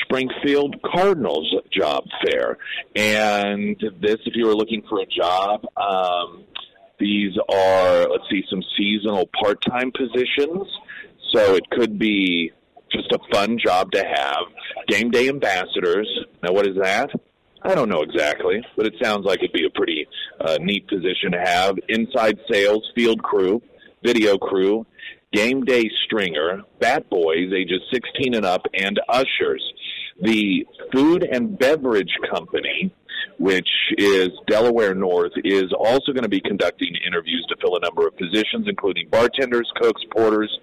Springfield 0.05 0.77
Cardinals 0.83 1.55
job 1.71 2.05
fair. 2.25 2.57
And 2.97 3.77
this, 4.01 4.16
if 4.25 4.35
you 4.35 4.47
were 4.47 4.57
looking 4.57 4.83
for 4.88 5.01
a 5.01 5.07
job, 5.07 5.64
um, 5.77 6.45
these 7.01 7.33
are, 7.49 8.09
let's 8.09 8.25
see, 8.31 8.45
some 8.49 8.63
seasonal 8.77 9.29
part 9.43 9.61
time 9.63 9.91
positions. 9.91 10.69
So 11.33 11.55
it 11.55 11.69
could 11.71 11.99
be 11.99 12.53
just 12.93 13.11
a 13.13 13.19
fun 13.33 13.59
job 13.59 13.93
to 13.93 14.05
have. 14.05 14.45
Game 14.89 15.11
day 15.11 15.29
ambassadors. 15.29 16.09
Now, 16.43 16.53
what 16.53 16.67
is 16.67 16.77
that? 16.81 17.11
I 17.63 17.75
don't 17.75 17.89
know 17.89 18.03
exactly, 18.03 18.63
but 18.77 18.87
it 18.87 18.95
sounds 19.03 19.27
like 19.27 19.41
it'd 19.41 19.53
be 19.53 19.67
a 19.67 19.71
pretty 19.71 20.07
uh, 20.41 20.57
neat 20.61 20.89
position 20.89 21.33
to 21.33 21.41
have. 21.41 21.77
Inside 21.89 22.39
sales, 22.51 22.91
field 22.95 23.23
crew, 23.23 23.63
video 24.03 24.39
crew, 24.39 24.87
game 25.33 25.65
day 25.65 25.91
stringer, 26.07 26.63
bat 26.81 27.09
boys 27.11 27.53
ages 27.55 27.83
16 27.93 28.35
and 28.35 28.47
up, 28.47 28.63
and 28.75 28.99
ushers. 29.09 29.63
The 30.22 30.66
food 30.92 31.22
and 31.22 31.59
beverage 31.59 32.12
company 32.30 32.92
which 33.40 33.68
is 33.96 34.28
Delaware 34.46 34.94
North, 34.94 35.33
is 35.44 35.72
also 35.72 36.12
going 36.12 36.24
to 36.24 36.28
be 36.28 36.42
conducting 36.42 36.94
interviews 37.06 37.42
to 37.48 37.56
fill 37.59 37.74
a 37.76 37.80
number 37.80 38.06
of 38.06 38.14
positions, 38.18 38.66
including 38.68 39.09
bartenders, 39.09 39.66
cooks, 39.76 40.02
porters, 40.14 40.54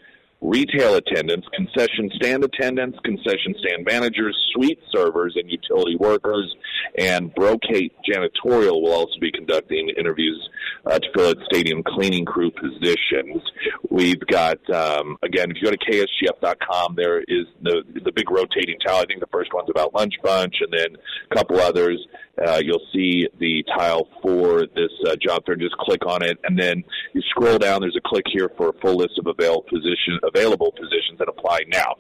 retail 0.42 0.96
attendants, 0.96 1.48
concession 1.54 2.10
stand 2.16 2.44
attendants, 2.44 2.98
concession 3.04 3.56
stand 3.60 3.86
managers, 3.86 4.36
suite 4.54 4.80
servers, 4.92 5.36
and 5.36 5.50
utility 5.50 5.96
workers. 5.96 6.56
And 6.98 7.34
Brocate 7.34 7.92
Janitorial 8.08 8.82
will 8.82 8.94
also 8.94 9.20
be 9.20 9.32
conducting 9.32 9.90
interviews 9.98 10.50
uh, 10.86 11.00
to 11.00 11.08
fill 11.16 11.32
its 11.32 11.42
stadium 11.52 11.84
cleaning 11.84 12.26
crew 12.26 12.52
positions. 12.52 13.42
We've 13.90 14.20
got, 14.20 14.58
um, 14.70 15.18
again, 15.24 15.52
if 15.52 15.58
you 15.58 15.64
go 15.64 15.72
to 15.72 15.78
ksgf.com, 15.78 16.96
there 16.96 17.20
is 17.20 17.46
the, 17.62 17.84
the 18.04 18.12
big 18.12 18.30
rotating 18.30 18.80
tile. 18.86 18.98
I 18.98 19.06
think 19.06 19.20
the 19.20 19.28
first 19.32 19.54
one's 19.54 19.70
about 19.70 19.94
Lunch 19.94 20.14
Bunch, 20.24 20.56
and 20.62 20.72
then 20.72 20.98
a 21.32 21.36
couple 21.36 21.60
others. 21.60 22.06
Uh, 22.38 22.62
you'll 22.64 22.86
see 22.94 23.28
the 23.40 23.64
tile 23.76 24.08
for 24.22 24.68
this 24.76 24.92
uh, 25.08 25.16
job 25.20 25.44
fair. 25.46 25.56
Just 25.56 25.76
click 25.78 26.06
on 26.06 26.24
it, 26.24 26.38
and 26.44 26.58
then 26.58 26.84
you 27.14 27.22
scroll 27.30 27.58
down. 27.58 27.82
There's 27.82 27.98
a 27.98 28.08
click 28.08 28.26
here 28.32 28.52
for 28.56 28.70
a 28.70 28.74
full 28.74 28.96
list 28.98 29.18
of 29.18 29.26
available 29.26 29.64
positions 29.64 30.20
available 30.28 30.72
positions 30.72 31.20
that 31.20 31.30
apply 31.30 31.62
now. 31.68 31.96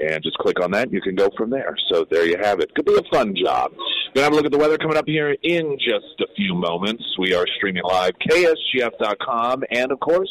And 0.00 0.22
just 0.22 0.38
click 0.38 0.60
on 0.60 0.70
that. 0.72 0.92
You 0.92 1.00
can 1.00 1.14
go 1.14 1.28
from 1.36 1.50
there. 1.50 1.76
So 1.92 2.06
there 2.10 2.26
you 2.26 2.36
have 2.42 2.60
it. 2.60 2.74
Could 2.74 2.86
be 2.86 2.96
a 2.96 3.02
fun 3.14 3.34
job. 3.36 3.72
Gonna 4.14 4.24
have 4.24 4.32
a 4.32 4.36
look 4.36 4.46
at 4.46 4.52
the 4.52 4.58
weather 4.58 4.78
coming 4.78 4.96
up 4.96 5.06
here 5.06 5.36
in 5.42 5.78
just 5.78 6.20
a 6.20 6.26
few 6.34 6.54
moments. 6.54 7.04
We 7.18 7.34
are 7.34 7.46
streaming 7.56 7.82
live, 7.84 8.12
ksgf.com, 8.28 9.64
and 9.70 9.92
of 9.92 10.00
course, 10.00 10.30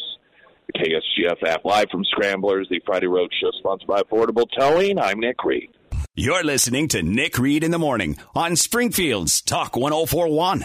the 0.66 0.78
KSGF 0.78 1.48
app 1.48 1.64
live 1.64 1.88
from 1.90 2.04
Scramblers, 2.04 2.68
the 2.70 2.80
Friday 2.84 3.06
Road 3.06 3.32
Show 3.40 3.50
sponsored 3.58 3.88
by 3.88 4.02
Affordable 4.02 4.46
Towing. 4.58 4.98
I'm 4.98 5.20
Nick 5.20 5.42
Reed. 5.44 5.70
You're 6.14 6.44
listening 6.44 6.88
to 6.88 7.02
Nick 7.02 7.38
Reed 7.38 7.64
in 7.64 7.70
the 7.70 7.78
morning 7.78 8.18
on 8.34 8.54
Springfield's 8.56 9.40
Talk 9.40 9.76
1041. 9.76 10.60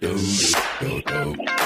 First 0.00 1.65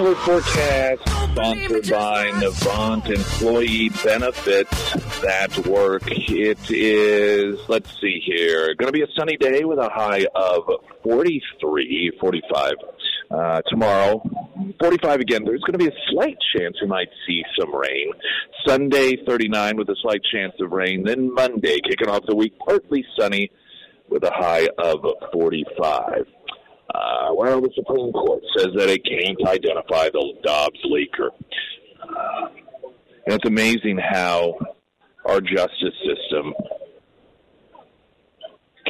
Alert 0.00 0.16
Forecast, 0.18 1.02
sponsored 1.32 1.90
by 1.90 2.30
Navant 2.32 3.06
Employee 3.10 3.90
Benefits 4.02 4.92
that 5.20 5.66
work. 5.66 6.04
It 6.06 6.70
is, 6.70 7.58
let's 7.68 7.90
see 8.00 8.18
here, 8.24 8.74
going 8.76 8.86
to 8.86 8.92
be 8.92 9.02
a 9.02 9.06
sunny 9.18 9.36
day 9.36 9.64
with 9.64 9.78
a 9.78 9.90
high 9.90 10.24
of 10.34 10.62
43, 11.02 12.12
45. 12.18 12.72
Uh, 13.30 13.60
tomorrow, 13.68 14.22
45 14.80 15.20
again. 15.20 15.44
There's 15.44 15.60
going 15.60 15.78
to 15.78 15.78
be 15.78 15.88
a 15.88 15.98
slight 16.10 16.38
chance 16.56 16.76
we 16.80 16.88
might 16.88 17.10
see 17.26 17.42
some 17.58 17.74
rain. 17.74 18.10
Sunday, 18.66 19.18
39 19.26 19.76
with 19.76 19.88
a 19.90 19.96
slight 20.00 20.22
chance 20.32 20.54
of 20.60 20.72
rain. 20.72 21.04
Then 21.04 21.34
Monday, 21.34 21.78
kicking 21.86 22.08
off 22.08 22.22
the 22.26 22.34
week, 22.34 22.54
partly 22.66 23.04
sunny 23.18 23.50
with 24.08 24.24
a 24.24 24.32
high 24.32 24.68
of 24.78 25.04
45. 25.32 26.26
Uh, 26.92 27.32
well, 27.34 27.60
the 27.60 27.70
Supreme 27.74 28.12
Court 28.12 28.42
says 28.56 28.68
that 28.76 28.88
it 28.88 29.04
can't 29.04 29.46
identify 29.46 30.08
the 30.10 30.34
Dobbs 30.42 30.80
leaker. 30.84 31.30
Uh, 32.02 32.48
and 33.26 33.34
it's 33.34 33.46
amazing 33.46 33.98
how 33.98 34.58
our 35.24 35.40
justice 35.40 35.94
system 36.04 36.54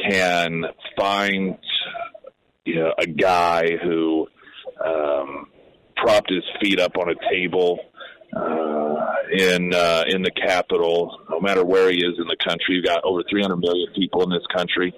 can 0.09 0.63
find 0.97 1.57
you 2.65 2.75
know, 2.75 2.93
a 2.97 3.05
guy 3.05 3.77
who 3.83 4.27
um, 4.83 5.47
propped 5.95 6.31
his 6.31 6.43
feet 6.61 6.79
up 6.79 6.97
on 6.97 7.09
a 7.09 7.31
table 7.31 7.79
uh, 8.35 8.95
in 9.31 9.73
uh, 9.73 10.03
in 10.07 10.21
the 10.21 10.31
Capitol. 10.31 11.19
No 11.29 11.39
matter 11.39 11.65
where 11.65 11.89
he 11.91 11.97
is 11.97 12.17
in 12.17 12.27
the 12.27 12.37
country, 12.37 12.75
you've 12.75 12.85
got 12.85 13.03
over 13.03 13.23
300 13.29 13.57
million 13.57 13.87
people 13.93 14.23
in 14.23 14.29
this 14.29 14.45
country. 14.55 14.93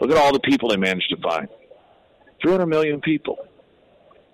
Look 0.00 0.10
at 0.10 0.16
all 0.16 0.32
the 0.32 0.40
people 0.40 0.70
they 0.70 0.76
managed 0.76 1.10
to 1.10 1.20
find. 1.20 1.48
300 2.42 2.66
million 2.66 3.00
people. 3.00 3.38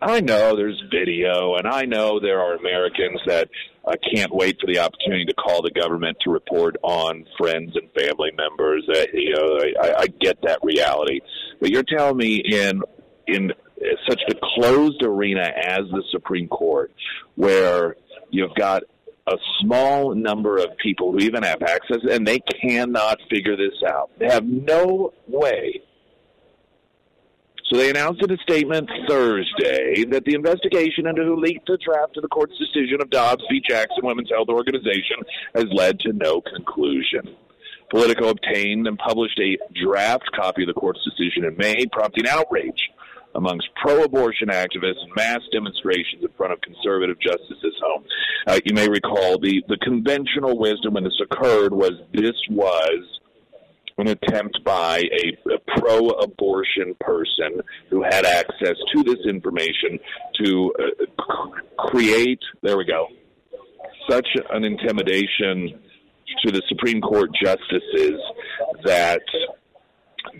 I 0.00 0.20
know 0.20 0.54
there's 0.54 0.80
video, 0.92 1.56
and 1.56 1.66
I 1.66 1.84
know 1.84 2.20
there 2.20 2.40
are 2.40 2.54
Americans 2.54 3.20
that 3.26 3.48
uh, 3.84 3.94
can't 4.14 4.32
wait 4.32 4.56
for 4.60 4.66
the 4.72 4.78
opportunity 4.78 5.24
to 5.24 5.34
call 5.34 5.60
the 5.60 5.72
government 5.72 6.18
to 6.24 6.30
report 6.30 6.76
on 6.82 7.26
friends 7.36 7.74
and 7.74 7.90
family 7.98 8.30
members. 8.36 8.88
Uh, 8.88 9.06
you 9.12 9.34
know, 9.34 9.58
I, 9.82 10.02
I 10.02 10.06
get 10.06 10.40
that 10.42 10.60
reality, 10.62 11.20
but 11.60 11.70
you're 11.70 11.82
telling 11.82 12.16
me 12.16 12.36
in 12.36 12.82
in 13.26 13.52
such 14.08 14.20
a 14.30 14.34
closed 14.54 15.02
arena 15.02 15.52
as 15.56 15.82
the 15.90 16.02
Supreme 16.10 16.48
Court, 16.48 16.92
where 17.34 17.96
you've 18.30 18.54
got 18.54 18.84
a 19.26 19.36
small 19.60 20.14
number 20.14 20.58
of 20.58 20.76
people 20.82 21.12
who 21.12 21.18
even 21.18 21.42
have 21.42 21.60
access, 21.62 21.98
and 22.08 22.26
they 22.26 22.38
cannot 22.38 23.18
figure 23.28 23.56
this 23.56 23.82
out. 23.86 24.10
They 24.18 24.26
have 24.26 24.44
no 24.44 25.12
way 25.26 25.82
so 27.68 27.76
they 27.76 27.90
announced 27.90 28.22
in 28.22 28.30
a 28.30 28.38
statement 28.38 28.90
Thursday 29.06 30.04
that 30.04 30.24
the 30.24 30.34
investigation 30.34 31.06
into 31.06 31.22
who 31.22 31.36
leaked 31.36 31.66
the 31.66 31.78
draft 31.84 32.14
to 32.14 32.20
the 32.20 32.28
court's 32.28 32.56
decision 32.58 33.02
of 33.02 33.10
Dobbs 33.10 33.44
v. 33.50 33.60
Jackson 33.60 34.04
Women's 34.04 34.30
Health 34.30 34.48
Organization 34.48 35.18
has 35.54 35.66
led 35.70 36.00
to 36.00 36.12
no 36.12 36.40
conclusion. 36.40 37.36
Politico 37.90 38.28
obtained 38.28 38.86
and 38.86 38.98
published 38.98 39.38
a 39.38 39.58
draft 39.82 40.30
copy 40.34 40.62
of 40.62 40.68
the 40.68 40.74
court's 40.74 41.00
decision 41.04 41.44
in 41.44 41.56
May, 41.56 41.86
prompting 41.86 42.26
outrage 42.26 42.90
amongst 43.34 43.68
pro-abortion 43.80 44.48
activists 44.48 45.02
and 45.02 45.14
mass 45.14 45.40
demonstrations 45.52 46.22
in 46.22 46.28
front 46.36 46.52
of 46.52 46.60
conservative 46.60 47.18
justices' 47.20 47.74
home. 47.82 48.04
Uh, 48.46 48.58
you 48.64 48.74
may 48.74 48.88
recall 48.88 49.38
the, 49.38 49.62
the 49.68 49.76
conventional 49.78 50.58
wisdom 50.58 50.94
when 50.94 51.04
this 51.04 51.20
occurred 51.22 51.72
was 51.72 51.92
this 52.12 52.36
was 52.50 53.20
an 53.98 54.08
attempt 54.08 54.62
by 54.64 54.98
a, 54.98 55.52
a 55.52 55.80
pro 55.80 56.08
abortion 56.10 56.94
person 57.00 57.60
who 57.90 58.02
had 58.02 58.24
access 58.24 58.76
to 58.94 59.02
this 59.02 59.26
information 59.26 59.98
to 60.40 60.72
uh, 60.78 61.46
create, 61.76 62.40
there 62.62 62.78
we 62.78 62.84
go, 62.84 63.08
such 64.08 64.28
an 64.50 64.64
intimidation 64.64 65.80
to 66.44 66.52
the 66.52 66.62
Supreme 66.68 67.00
Court 67.00 67.30
justices 67.42 68.20
that 68.84 69.22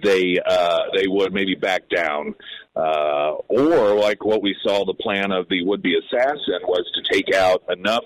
they 0.02 0.36
uh, 0.44 0.78
they 0.94 1.06
would 1.08 1.32
maybe 1.32 1.54
back 1.54 1.88
down, 1.88 2.34
uh, 2.76 3.32
or 3.48 3.98
like 3.98 4.24
what 4.24 4.42
we 4.42 4.54
saw 4.62 4.84
the 4.84 4.94
plan 4.94 5.32
of 5.32 5.48
the 5.48 5.64
would 5.64 5.82
be 5.82 5.96
assassin 5.96 6.60
was 6.64 6.84
to 6.94 7.12
take 7.12 7.34
out 7.34 7.62
enough 7.70 8.04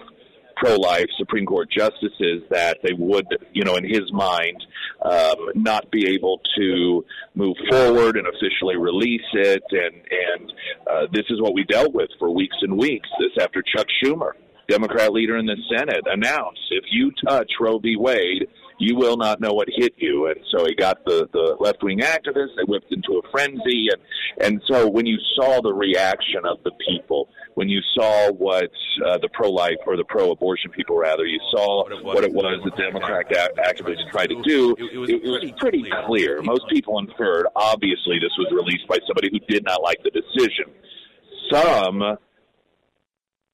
pro-life 0.62 1.06
Supreme 1.18 1.44
Court 1.44 1.68
justices 1.70 2.42
that 2.50 2.78
they 2.82 2.92
would, 2.92 3.26
you 3.52 3.64
know, 3.64 3.74
in 3.74 3.84
his 3.84 4.12
mind, 4.12 4.64
um, 5.02 5.36
not 5.54 5.90
be 5.90 6.08
able 6.14 6.40
to 6.56 7.04
move 7.34 7.56
forward 7.68 8.16
and 8.16 8.26
officially 8.28 8.76
release 8.76 9.20
it. 9.32 9.62
And 9.70 9.94
and 9.94 10.52
uh, 10.90 11.06
this 11.12 11.24
is 11.30 11.40
what 11.40 11.54
we 11.54 11.64
dealt 11.64 11.92
with 11.92 12.10
for 12.18 12.30
weeks 12.30 12.56
and 12.62 12.78
weeks. 12.78 13.08
This 13.18 13.42
after 13.42 13.62
Chuck 13.62 13.86
Schumer, 14.02 14.32
Democrat 14.68 15.12
leader 15.12 15.36
in 15.36 15.46
the 15.46 15.56
Senate, 15.76 16.04
announced 16.06 16.60
if 16.70 16.84
you 16.90 17.10
touch 17.26 17.50
Roe 17.60 17.78
v. 17.78 17.96
Wade, 17.96 18.48
you 18.82 18.96
will 18.96 19.16
not 19.16 19.40
know 19.40 19.52
what 19.52 19.68
hit 19.74 19.94
you. 19.96 20.26
And 20.26 20.40
so 20.50 20.64
he 20.64 20.74
got 20.74 21.04
the, 21.04 21.28
the 21.32 21.56
left 21.60 21.82
wing 21.82 22.00
activists, 22.00 22.56
they 22.56 22.64
whipped 22.66 22.92
into 22.92 23.20
a 23.24 23.30
frenzy. 23.30 23.88
And, 23.92 24.02
and 24.40 24.62
so 24.66 24.88
when 24.88 25.06
you 25.06 25.18
saw 25.36 25.60
the 25.60 25.72
reaction 25.72 26.44
of 26.44 26.58
the 26.64 26.72
people, 26.88 27.28
when 27.54 27.68
you 27.68 27.80
saw 27.94 28.32
what 28.32 28.70
uh, 29.06 29.18
the 29.18 29.28
pro 29.32 29.50
life 29.50 29.76
or 29.86 29.96
the 29.96 30.04
pro 30.04 30.30
abortion 30.30 30.70
people, 30.70 30.96
rather, 30.96 31.26
you 31.26 31.40
saw 31.50 31.84
what 31.84 31.92
it 31.92 32.04
was, 32.04 32.14
what 32.14 32.24
it 32.24 32.32
was 32.32 32.60
the 32.64 32.82
Democrat 32.82 33.30
activists 33.58 34.10
tried 34.10 34.28
to 34.28 34.42
do, 34.42 34.74
it, 34.78 34.98
was, 34.98 35.10
it 35.10 35.22
was 35.22 35.52
pretty 35.58 35.84
clear. 36.06 36.40
Most 36.42 36.62
people 36.70 36.98
inferred, 36.98 37.46
obviously, 37.54 38.18
this 38.18 38.32
was 38.38 38.48
released 38.50 38.88
by 38.88 38.98
somebody 39.06 39.28
who 39.30 39.38
did 39.52 39.64
not 39.64 39.82
like 39.82 39.98
the 40.02 40.10
decision. 40.10 40.72
Some 41.50 42.16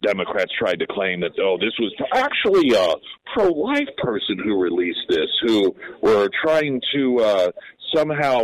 Democrats 0.03 0.53
tried 0.59 0.79
to 0.79 0.87
claim 0.87 1.21
that, 1.21 1.33
oh, 1.41 1.59
this 1.59 1.75
was 1.79 1.93
actually 2.15 2.71
a 2.71 2.95
pro 3.35 3.49
life 3.49 3.89
person 3.99 4.39
who 4.43 4.61
released 4.61 5.07
this, 5.09 5.29
who 5.43 5.75
were 6.03 6.29
trying 6.45 6.81
to 6.95 7.19
uh, 7.19 7.51
somehow 7.95 8.43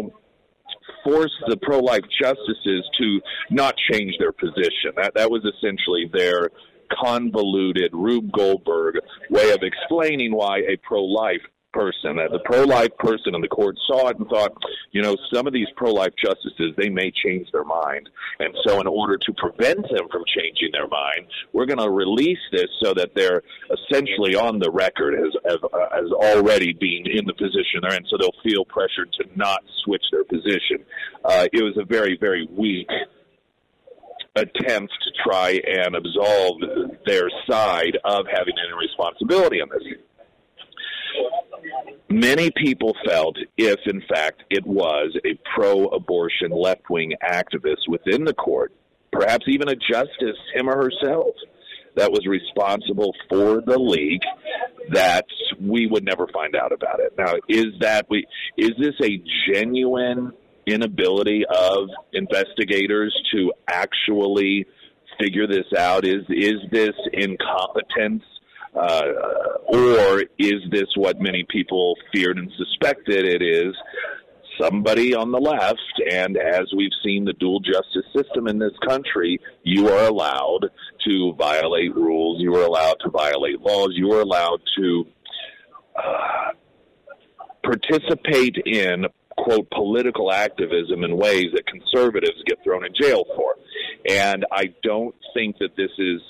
force 1.05 1.33
the 1.49 1.57
pro 1.59 1.79
life 1.79 2.03
justices 2.21 2.89
to 2.99 3.21
not 3.51 3.75
change 3.91 4.15
their 4.19 4.33
position. 4.33 4.93
That, 4.97 5.15
that 5.15 5.31
was 5.31 5.45
essentially 5.45 6.11
their 6.13 6.51
convoluted 6.93 7.91
Rube 7.93 8.31
Goldberg 8.33 8.97
way 9.31 9.53
of 9.53 9.61
explaining 9.63 10.35
why 10.35 10.59
a 10.59 10.77
pro 10.83 11.03
life 11.75 11.93
person, 11.93 12.17
the 12.17 12.41
pro-life 12.45 12.97
person 12.99 13.35
in 13.35 13.41
the 13.41 13.49
court 13.49 13.77
saw 13.87 14.09
it 14.09 14.19
and 14.19 14.29
thought, 14.29 14.53
you 14.93 15.03
know, 15.03 15.17
some 15.33 15.47
of 15.47 15.53
these 15.53 15.67
pro-life 15.77 16.13
justices, 16.23 16.73
they 16.77 16.89
may 16.89 17.11
change 17.11 17.51
their 17.53 17.65
mind. 17.65 18.09
And 18.39 18.55
so 18.67 18.81
in 18.81 18.87
order 18.87 19.17
to 19.19 19.33
prevent 19.35 19.83
them 19.83 20.09
from 20.11 20.23
changing 20.27 20.71
their 20.73 20.89
mind, 20.89 21.27
we're 21.53 21.67
going 21.67 21.79
to 21.79 21.91
release 21.91 22.39
this 22.53 22.69
so 22.83 22.95
that 22.95 23.15
they're 23.15 23.43
essentially 23.71 24.35
on 24.35 24.59
the 24.59 24.71
record 24.71 25.15
as, 25.15 25.33
as, 25.47 25.59
as 25.97 26.11
already 26.13 26.73
being 26.73 27.07
in 27.07 27.27
the 27.27 27.35
position 27.35 27.81
they're 27.83 27.97
in, 27.97 28.07
so 28.09 28.17
they'll 28.19 28.43
feel 28.43 28.65
pressured 28.65 29.13
to 29.15 29.25
not 29.37 29.61
switch 29.85 30.05
their 30.13 30.25
position. 30.25 30.85
Uh, 31.25 31.47
it 31.53 31.63
was 31.63 31.77
a 31.79 31.85
very, 31.85 32.17
very 32.19 32.49
weak 32.51 32.89
attempt 34.37 34.93
to 35.05 35.11
try 35.23 35.61
and 35.65 35.95
absolve 35.95 36.61
their 37.07 37.31
side 37.49 37.97
of 38.05 38.27
having 38.27 38.55
any 38.59 38.77
responsibility 38.77 39.61
on 39.61 39.69
this. 39.69 39.83
Many 42.09 42.51
people 42.57 42.95
felt 43.07 43.37
if, 43.57 43.81
in 43.87 44.03
fact, 44.09 44.45
it 44.51 44.65
was 44.67 45.17
a 45.25 45.39
pro 45.55 45.87
abortion 45.87 46.51
left 46.51 46.89
wing 46.89 47.13
activist 47.23 47.89
within 47.89 48.25
the 48.25 48.35
court, 48.35 48.73
perhaps 49.13 49.47
even 49.49 49.69
a 49.69 49.75
justice, 49.75 50.39
him 50.55 50.69
or 50.69 50.77
herself, 50.77 51.35
that 51.97 52.11
was 52.11 52.27
responsible 52.27 53.15
for 53.29 53.61
the 53.61 53.79
leak, 53.79 54.23
that 54.93 55.27
we 55.61 55.87
would 55.87 56.05
never 56.05 56.27
find 56.33 56.55
out 56.57 56.73
about 56.73 57.01
it. 57.01 57.15
Now, 57.17 57.35
is 57.49 57.67
that 57.81 58.07
we 58.11 58.27
is 58.57 58.73
this 58.79 58.95
a 59.03 59.23
genuine 59.53 60.33
inability 60.67 61.45
of 61.47 61.89
investigators 62.13 63.15
to 63.35 63.53
actually 63.69 64.67
figure 65.19 65.47
this 65.47 65.67
out? 65.77 66.05
Is 66.05 66.25
is 66.29 66.61
this 66.71 66.95
incompetence 67.13 68.25
uh, 68.75 69.13
or 69.67 70.23
is 70.39 70.63
this 70.71 70.89
what 70.97 71.21
many 71.21 71.45
people 71.49 71.97
feared 72.13 72.39
and 72.39 72.51
suspected 72.57 73.25
it 73.25 73.43
is? 73.43 73.75
Somebody 74.61 75.15
on 75.15 75.33
the 75.33 75.39
left, 75.39 76.01
and 76.11 76.37
as 76.37 76.73
we've 76.77 76.93
seen 77.03 77.25
the 77.25 77.33
dual 77.35 77.59
justice 77.59 78.07
system 78.15 78.47
in 78.47 78.59
this 78.59 78.73
country, 78.87 79.41
you 79.65 79.89
are 79.89 80.07
allowed 80.07 80.71
to 81.05 81.35
violate 81.35 81.95
rules, 81.95 82.41
you 82.41 82.55
are 82.55 82.65
allowed 82.65 82.97
to 83.01 83.11
violate 83.11 83.61
laws, 83.61 83.91
you 83.95 84.13
are 84.13 84.21
allowed 84.21 84.61
to 84.79 85.07
uh, 85.97 86.51
participate 87.65 88.57
in 88.65 89.07
quote 89.37 89.69
political 89.71 90.33
activism 90.33 91.03
in 91.03 91.17
ways 91.17 91.47
that 91.55 91.67
conservatives 91.67 92.43
get 92.47 92.63
thrown 92.63 92.85
in 92.85 92.93
jail 92.95 93.25
for. 93.35 93.57
And 94.09 94.45
I 94.53 94.73
don't 94.83 95.15
think 95.35 95.59
that 95.59 95.77
this 95.77 95.91
is 95.99 96.21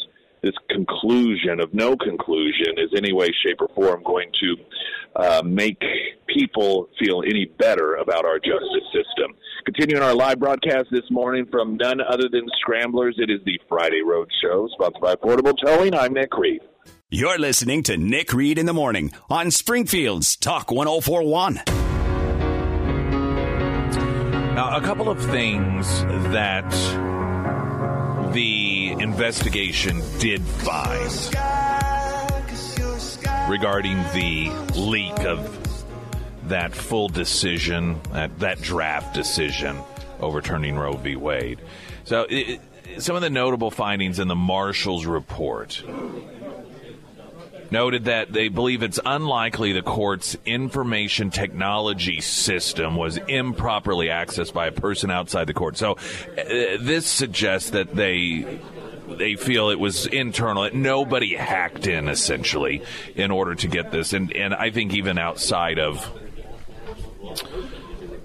this 0.44 0.54
conclusion 0.68 1.59
of 1.61 1.72
no 1.72 1.96
conclusion 1.96 2.74
is 2.76 2.90
any 2.96 3.12
way, 3.12 3.30
shape, 3.44 3.61
or 3.61 3.68
form 3.74 4.02
going 4.04 4.30
to 4.40 4.57
uh, 5.16 5.42
make 5.44 5.83
people 6.26 6.88
feel 6.98 7.22
any 7.22 7.46
better 7.59 7.94
about 7.94 8.24
our 8.26 8.38
justice 8.38 8.85
system. 8.92 9.35
Continuing 9.64 10.02
our 10.02 10.14
live 10.14 10.38
broadcast 10.38 10.88
this 10.90 11.11
morning 11.11 11.46
from 11.50 11.76
none 11.78 12.00
other 12.00 12.28
than 12.30 12.44
Scramblers, 12.61 13.16
it 13.18 13.30
is 13.30 13.40
the 13.46 13.59
Friday 13.68 14.02
Road 14.04 14.28
Show, 14.42 14.68
sponsored 14.74 15.00
by 15.00 15.14
Affordable 15.14 15.54
Towing. 15.64 15.94
I'm 15.94 16.12
Nick 16.12 16.37
Reed. 16.37 16.61
You're 17.09 17.38
listening 17.38 17.83
to 17.85 17.96
Nick 17.96 18.33
Reed 18.35 18.59
in 18.59 18.66
the 18.66 18.74
Morning 18.74 19.12
on 19.30 19.50
Springfield's 19.50 20.37
Talk 20.37 20.70
1041. 20.70 21.61
Now, 24.54 24.76
a 24.76 24.80
couple 24.83 25.09
of 25.09 25.24
things 25.24 26.02
that 26.33 26.70
the 28.35 28.73
investigation 29.04 30.02
did 30.18 30.40
find 30.40 31.12
regarding 33.50 33.98
the 34.14 34.48
leak 34.74 35.18
of 35.26 35.60
that 36.48 36.74
full 36.74 37.08
decision, 37.08 38.00
that, 38.12 38.38
that 38.38 38.62
draft 38.62 39.14
decision 39.14 39.78
overturning 40.20 40.76
Roe 40.76 40.94
v. 40.94 41.16
Wade. 41.16 41.60
So, 42.04 42.26
it, 42.30 42.62
some 42.96 43.14
of 43.14 43.20
the 43.20 43.28
notable 43.28 43.70
findings 43.70 44.18
in 44.18 44.28
the 44.28 44.34
Marshal's 44.34 45.04
report 45.04 45.82
noted 47.70 48.06
that 48.06 48.32
they 48.32 48.48
believe 48.48 48.82
it's 48.82 49.00
unlikely 49.04 49.72
the 49.72 49.82
court's 49.82 50.36
information 50.46 51.30
technology 51.30 52.20
system 52.22 52.96
was 52.96 53.18
improperly 53.28 54.06
accessed 54.06 54.54
by 54.54 54.68
a 54.68 54.72
person 54.72 55.10
outside 55.10 55.46
the 55.46 55.54
court. 55.54 55.76
So 55.76 55.92
uh, 55.92 55.96
this 56.80 57.06
suggests 57.06 57.70
that 57.70 57.94
they 57.94 58.60
they 59.08 59.36
feel 59.36 59.70
it 59.70 59.78
was 59.78 60.06
internal. 60.06 60.68
Nobody 60.72 61.34
hacked 61.34 61.86
in 61.86 62.08
essentially 62.08 62.82
in 63.14 63.30
order 63.30 63.54
to 63.54 63.68
get 63.68 63.90
this, 63.90 64.12
and 64.12 64.32
and 64.32 64.54
I 64.54 64.70
think 64.70 64.94
even 64.94 65.18
outside 65.18 65.78
of 65.78 66.10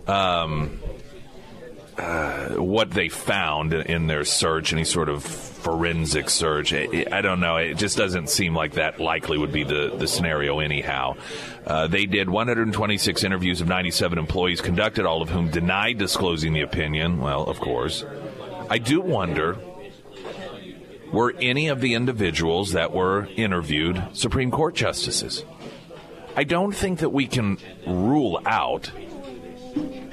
um, 0.07 0.79
uh, 1.97 2.49
what 2.55 2.91
they 2.91 3.09
found 3.09 3.73
in 3.73 4.07
their 4.07 4.23
search, 4.23 4.73
any 4.73 4.85
sort 4.85 5.09
of 5.09 5.23
forensic 5.23 6.29
search. 6.29 6.73
I 6.73 7.21
don't 7.21 7.41
know. 7.41 7.57
It 7.57 7.75
just 7.75 7.97
doesn't 7.97 8.29
seem 8.29 8.55
like 8.55 8.73
that 8.73 8.99
likely 8.99 9.37
would 9.37 9.51
be 9.51 9.63
the, 9.65 9.93
the 9.97 10.07
scenario, 10.07 10.59
anyhow. 10.59 11.17
Uh, 11.65 11.87
they 11.87 12.05
did 12.05 12.29
126 12.29 13.23
interviews 13.23 13.59
of 13.59 13.67
97 13.67 14.17
employees 14.17 14.61
conducted, 14.61 15.05
all 15.05 15.21
of 15.21 15.29
whom 15.29 15.49
denied 15.49 15.97
disclosing 15.97 16.53
the 16.53 16.61
opinion. 16.61 17.19
Well, 17.19 17.43
of 17.43 17.59
course. 17.59 18.05
I 18.69 18.77
do 18.77 19.01
wonder 19.01 19.57
were 21.11 21.33
any 21.41 21.67
of 21.67 21.81
the 21.81 21.93
individuals 21.93 22.71
that 22.73 22.93
were 22.93 23.27
interviewed 23.35 24.03
Supreme 24.13 24.51
Court 24.51 24.75
justices? 24.75 25.43
I 26.35 26.43
don't 26.43 26.71
think 26.71 26.99
that 26.99 27.09
we 27.09 27.27
can 27.27 27.57
rule 27.85 28.41
out 28.45 28.91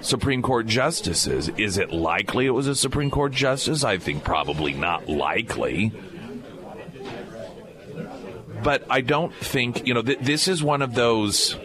Supreme 0.01 0.43
Court 0.43 0.67
justices. 0.67 1.49
Is 1.57 1.79
it 1.79 1.93
likely 1.93 2.47
it 2.47 2.51
was 2.51 2.67
a 2.67 2.75
Supreme 2.75 3.11
Court 3.11 3.33
justice? 3.33 3.85
I 3.85 3.99
think 3.99 4.25
probably 4.25 4.73
not 4.73 5.09
likely. 5.09 5.93
But 8.63 8.85
I 8.91 9.01
don't 9.01 9.35
think, 9.35 9.87
you 9.87 9.95
know, 9.95 10.03
th- 10.03 10.21
this 10.21 10.49
is 10.49 10.63
one 10.63 10.83
of 10.83 10.95
those 10.95 11.57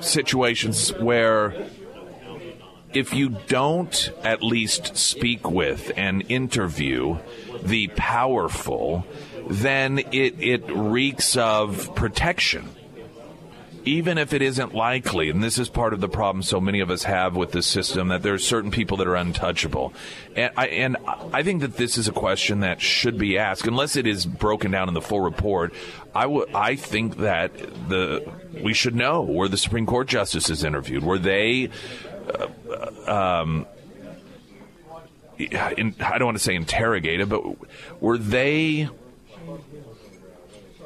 situations 0.00 0.92
where 0.94 1.68
if 2.92 3.12
you 3.12 3.30
don't 3.46 4.10
at 4.22 4.42
least 4.42 4.96
speak 4.96 5.50
with 5.50 5.92
and 5.96 6.24
interview 6.30 7.18
the 7.66 7.88
powerful, 7.88 9.06
then 9.48 9.98
it, 9.98 10.40
it 10.40 10.64
reeks 10.68 11.36
of 11.36 11.94
protection 11.94 12.68
even 13.86 14.18
if 14.18 14.34
it 14.34 14.42
isn't 14.42 14.74
likely, 14.74 15.30
and 15.30 15.42
this 15.42 15.58
is 15.58 15.68
part 15.68 15.94
of 15.94 16.00
the 16.00 16.08
problem 16.08 16.42
so 16.42 16.60
many 16.60 16.80
of 16.80 16.90
us 16.90 17.04
have 17.04 17.36
with 17.36 17.52
the 17.52 17.62
system, 17.62 18.08
that 18.08 18.20
there 18.22 18.34
are 18.34 18.38
certain 18.38 18.72
people 18.72 18.96
that 18.96 19.06
are 19.06 19.14
untouchable. 19.14 19.94
And 20.34 20.50
I, 20.56 20.66
and 20.66 20.96
I 21.32 21.44
think 21.44 21.62
that 21.62 21.76
this 21.76 21.96
is 21.96 22.08
a 22.08 22.12
question 22.12 22.60
that 22.60 22.80
should 22.80 23.16
be 23.16 23.38
asked, 23.38 23.66
unless 23.66 23.94
it 23.94 24.06
is 24.06 24.26
broken 24.26 24.72
down 24.72 24.88
in 24.88 24.94
the 24.94 25.00
full 25.00 25.20
report. 25.20 25.72
I, 26.12 26.22
w- 26.22 26.46
I 26.52 26.74
think 26.74 27.18
that 27.18 27.56
the 27.88 28.28
we 28.60 28.74
should 28.74 28.96
know 28.96 29.22
were 29.22 29.48
the 29.48 29.56
Supreme 29.56 29.86
Court 29.86 30.08
justices 30.08 30.64
interviewed? 30.64 31.04
Were 31.04 31.18
they? 31.18 31.70
Uh, 32.28 33.40
um, 33.40 33.66
in, 35.38 35.94
I 36.00 36.18
don't 36.18 36.26
want 36.26 36.38
to 36.38 36.42
say 36.42 36.54
interrogated, 36.54 37.28
but 37.28 37.42
were 38.00 38.18
they 38.18 38.88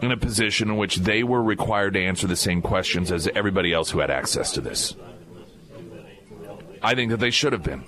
in 0.02 0.12
a 0.12 0.16
position 0.16 0.70
in 0.70 0.76
which 0.76 0.96
they 0.96 1.22
were 1.22 1.42
required 1.42 1.94
to 1.94 2.00
answer 2.00 2.26
the 2.26 2.36
same 2.36 2.62
questions 2.62 3.12
as 3.12 3.28
everybody 3.28 3.72
else 3.72 3.90
who 3.90 3.98
had 4.00 4.10
access 4.10 4.52
to 4.52 4.60
this. 4.60 4.94
I 6.82 6.94
think 6.94 7.10
that 7.10 7.18
they 7.18 7.30
should 7.30 7.52
have 7.52 7.62
been. 7.62 7.84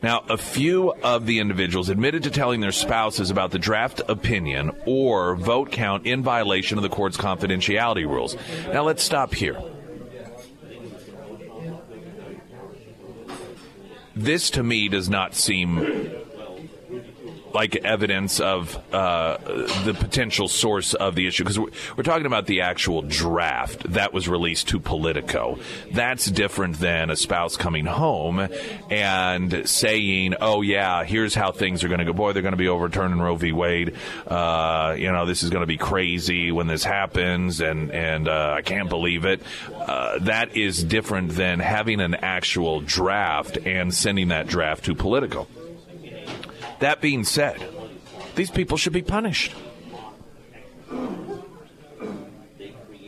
Now, 0.00 0.22
a 0.28 0.36
few 0.36 0.92
of 1.02 1.26
the 1.26 1.40
individuals 1.40 1.88
admitted 1.88 2.22
to 2.22 2.30
telling 2.30 2.60
their 2.60 2.70
spouses 2.70 3.30
about 3.30 3.50
the 3.50 3.58
draft 3.58 4.00
opinion 4.08 4.70
or 4.86 5.34
vote 5.34 5.72
count 5.72 6.06
in 6.06 6.22
violation 6.22 6.78
of 6.78 6.82
the 6.82 6.88
court's 6.88 7.16
confidentiality 7.16 8.06
rules. 8.06 8.36
Now, 8.72 8.84
let's 8.84 9.02
stop 9.02 9.34
here. 9.34 9.60
This 14.18 14.50
to 14.50 14.64
me 14.64 14.88
does 14.88 15.08
not 15.08 15.36
seem 15.36 15.78
like 17.54 17.76
evidence 17.76 18.40
of 18.40 18.76
uh, 18.92 19.38
the 19.84 19.94
potential 19.98 20.48
source 20.48 20.94
of 20.94 21.14
the 21.14 21.26
issue 21.26 21.44
because 21.44 21.58
we're, 21.58 21.70
we're, 21.96 22.02
talking 22.02 22.26
about 22.26 22.46
the 22.46 22.62
actual 22.62 23.02
draft 23.02 23.82
that 23.92 24.12
was 24.12 24.28
released 24.28 24.68
to 24.68 24.80
Politico. 24.80 25.58
That's 25.92 26.26
different 26.26 26.78
than 26.78 27.10
a 27.10 27.16
spouse 27.16 27.56
coming 27.56 27.86
home 27.86 28.48
and 28.90 29.68
saying, 29.68 30.34
"Oh 30.40 30.62
yeah, 30.62 31.04
here's 31.04 31.34
how 31.34 31.52
things 31.52 31.84
are 31.84 31.88
going 31.88 32.00
to 32.00 32.04
go. 32.04 32.12
Boy, 32.12 32.32
they're 32.32 32.42
going 32.42 32.52
to 32.52 32.56
be 32.56 32.68
overturning 32.68 33.18
Roe 33.18 33.36
v. 33.36 33.52
Wade. 33.52 33.94
Uh, 34.26 34.94
you 34.98 35.10
know, 35.12 35.26
this 35.26 35.42
is 35.42 35.50
going 35.50 35.62
to 35.62 35.66
be 35.66 35.78
crazy 35.78 36.52
when 36.52 36.66
this 36.66 36.84
happens, 36.84 37.60
and 37.60 37.90
and 37.90 38.28
uh, 38.28 38.54
I 38.56 38.62
can't 38.62 38.88
believe 38.88 39.24
it." 39.24 39.42
Uh, 39.74 40.18
that 40.20 40.56
is 40.56 40.82
different 40.82 41.30
than 41.30 41.60
having 41.60 42.00
an 42.00 42.14
actual 42.14 42.80
draft 42.80 43.56
and 43.56 43.92
sending 43.92 44.28
that 44.28 44.46
draft 44.46 44.84
to 44.84 44.94
Politico. 44.94 45.46
That 46.80 47.00
being 47.00 47.24
said, 47.24 47.66
these 48.34 48.50
people 48.50 48.76
should 48.76 48.92
be 48.92 49.02
punished. 49.02 49.54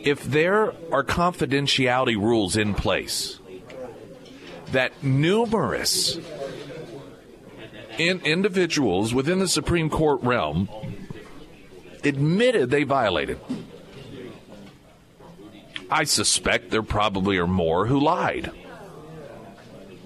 If 0.02 0.24
there 0.24 0.72
are 0.92 1.04
confidentiality 1.04 2.16
rules 2.16 2.56
in 2.56 2.74
place 2.74 3.38
that 4.72 5.02
numerous 5.02 6.18
in 7.98 8.20
individuals 8.20 9.12
within 9.12 9.40
the 9.40 9.48
Supreme 9.48 9.90
Court 9.90 10.22
realm 10.22 10.68
admitted 12.02 12.70
they 12.70 12.84
violated, 12.84 13.38
I 15.90 16.04
suspect 16.04 16.70
there 16.70 16.82
probably 16.82 17.36
are 17.36 17.46
more 17.46 17.86
who 17.86 18.00
lied. 18.00 18.50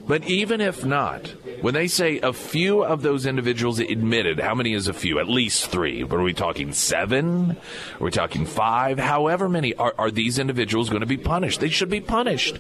But 0.07 0.25
even 0.25 0.61
if 0.61 0.85
not, 0.85 1.29
when 1.63 1.73
they 1.73 1.89
say 1.89 2.21
a 2.21 2.33
few 2.33 2.85
of 2.85 3.01
those 3.01 3.25
individuals 3.25 3.79
admitted, 3.79 4.39
how 4.39 4.55
many 4.55 4.75
is 4.75 4.87
a 4.87 4.93
few? 4.93 5.19
At 5.19 5.29
least 5.29 5.69
three. 5.69 6.03
But 6.03 6.17
are 6.17 6.23
we 6.23 6.35
talking 6.35 6.73
seven? 6.73 7.53
Are 7.53 8.05
we 8.05 8.11
talking 8.11 8.45
five? 8.45 8.99
However 8.99 9.49
many 9.49 9.75
are, 9.75 9.95
are 9.97 10.11
these 10.11 10.39
individuals 10.39 10.91
going 10.91 11.01
to 11.01 11.07
be 11.07 11.17
punished? 11.17 11.61
They 11.61 11.71
should 11.71 11.89
be 11.89 12.01
punished. 12.01 12.59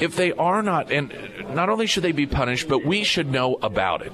If 0.00 0.16
they 0.16 0.32
are 0.32 0.62
not, 0.62 0.90
and 0.90 1.12
not 1.54 1.68
only 1.68 1.86
should 1.86 2.02
they 2.02 2.12
be 2.12 2.26
punished, 2.26 2.68
but 2.68 2.84
we 2.84 3.04
should 3.04 3.30
know 3.30 3.54
about 3.62 4.02
it. 4.02 4.12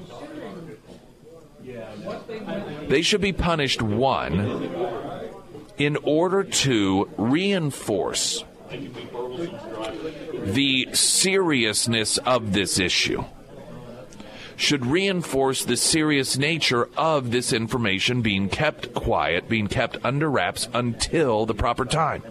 They 2.88 3.02
should 3.02 3.22
be 3.22 3.32
punished, 3.32 3.80
one, 3.80 4.78
in 5.78 5.96
order 6.04 6.44
to 6.44 7.08
reinforce 7.16 8.44
the 10.44 10.88
seriousness 10.92 12.18
of 12.18 12.52
this 12.52 12.78
issue 12.78 13.24
should 14.56 14.86
reinforce 14.86 15.64
the 15.64 15.76
serious 15.76 16.38
nature 16.38 16.88
of 16.96 17.30
this 17.30 17.52
information 17.52 18.22
being 18.22 18.48
kept 18.48 18.94
quiet, 18.94 19.48
being 19.48 19.66
kept 19.66 19.96
under 20.04 20.30
wraps 20.30 20.68
until 20.72 21.46
the 21.46 21.54
proper 21.54 21.84
time. 21.84 22.22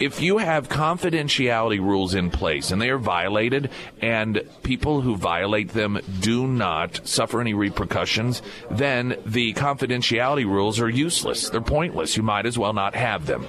If 0.00 0.20
you 0.20 0.38
have 0.38 0.68
confidentiality 0.68 1.78
rules 1.78 2.14
in 2.14 2.30
place 2.30 2.72
and 2.72 2.82
they 2.82 2.90
are 2.90 2.98
violated, 2.98 3.70
and 4.02 4.42
people 4.64 5.00
who 5.02 5.16
violate 5.16 5.68
them 5.68 6.00
do 6.20 6.48
not 6.48 7.06
suffer 7.06 7.40
any 7.40 7.54
repercussions, 7.54 8.42
then 8.70 9.16
the 9.24 9.54
confidentiality 9.54 10.44
rules 10.46 10.80
are 10.80 10.88
useless. 10.88 11.48
They're 11.48 11.60
pointless. 11.60 12.16
You 12.16 12.24
might 12.24 12.44
as 12.44 12.58
well 12.58 12.72
not 12.72 12.96
have 12.96 13.26
them. 13.26 13.46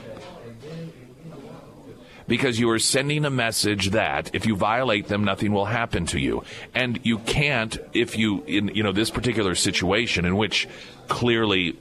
Because 2.28 2.60
you 2.60 2.70
are 2.70 2.80
sending 2.80 3.26
a 3.26 3.30
message 3.30 3.92
that 3.92 4.34
if 4.34 4.46
you 4.46 4.56
violate 4.56 5.08
them, 5.08 5.24
nothing 5.24 5.52
will 5.52 5.66
happen 5.66 6.06
to 6.08 6.20
you. 6.20 6.44
And 6.74 7.00
you 7.04 7.20
can't, 7.20 7.78
if 7.94 8.18
you, 8.18 8.44
in 8.46 8.70
you 8.70 8.84
know 8.84 8.92
this 8.92 9.10
particular 9.10 9.56
situation 9.56 10.26
in 10.26 10.38
which 10.38 10.68
clearly 11.08 11.78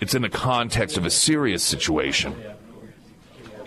it's 0.00 0.14
in 0.14 0.22
the 0.22 0.28
context 0.28 0.96
of 0.96 1.04
a 1.04 1.10
serious 1.10 1.62
situation, 1.62 2.34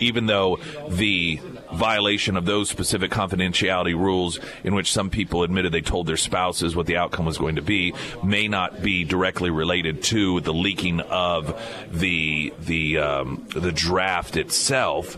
even 0.04 0.26
though 0.26 0.58
the 0.88 1.40
violation 1.72 2.36
of 2.36 2.44
those 2.44 2.70
specific 2.70 3.10
confidentiality 3.10 3.94
rules 3.94 4.38
in 4.62 4.74
which 4.74 4.92
some 4.92 5.10
people 5.10 5.42
admitted 5.42 5.72
they 5.72 5.80
told 5.80 6.06
their 6.06 6.16
spouses 6.16 6.76
what 6.76 6.86
the 6.86 6.96
outcome 6.96 7.24
was 7.24 7.38
going 7.38 7.56
to 7.56 7.62
be 7.62 7.92
may 8.22 8.46
not 8.46 8.82
be 8.82 9.04
directly 9.04 9.50
related 9.50 10.02
to 10.02 10.40
the 10.40 10.52
leaking 10.52 11.00
of 11.00 11.60
the 11.90 12.52
the 12.60 12.98
um, 12.98 13.46
the 13.54 13.72
draft 13.72 14.36
itself 14.36 15.16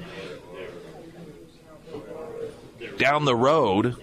down 2.96 3.25
the 3.25 3.37
road 3.37 3.96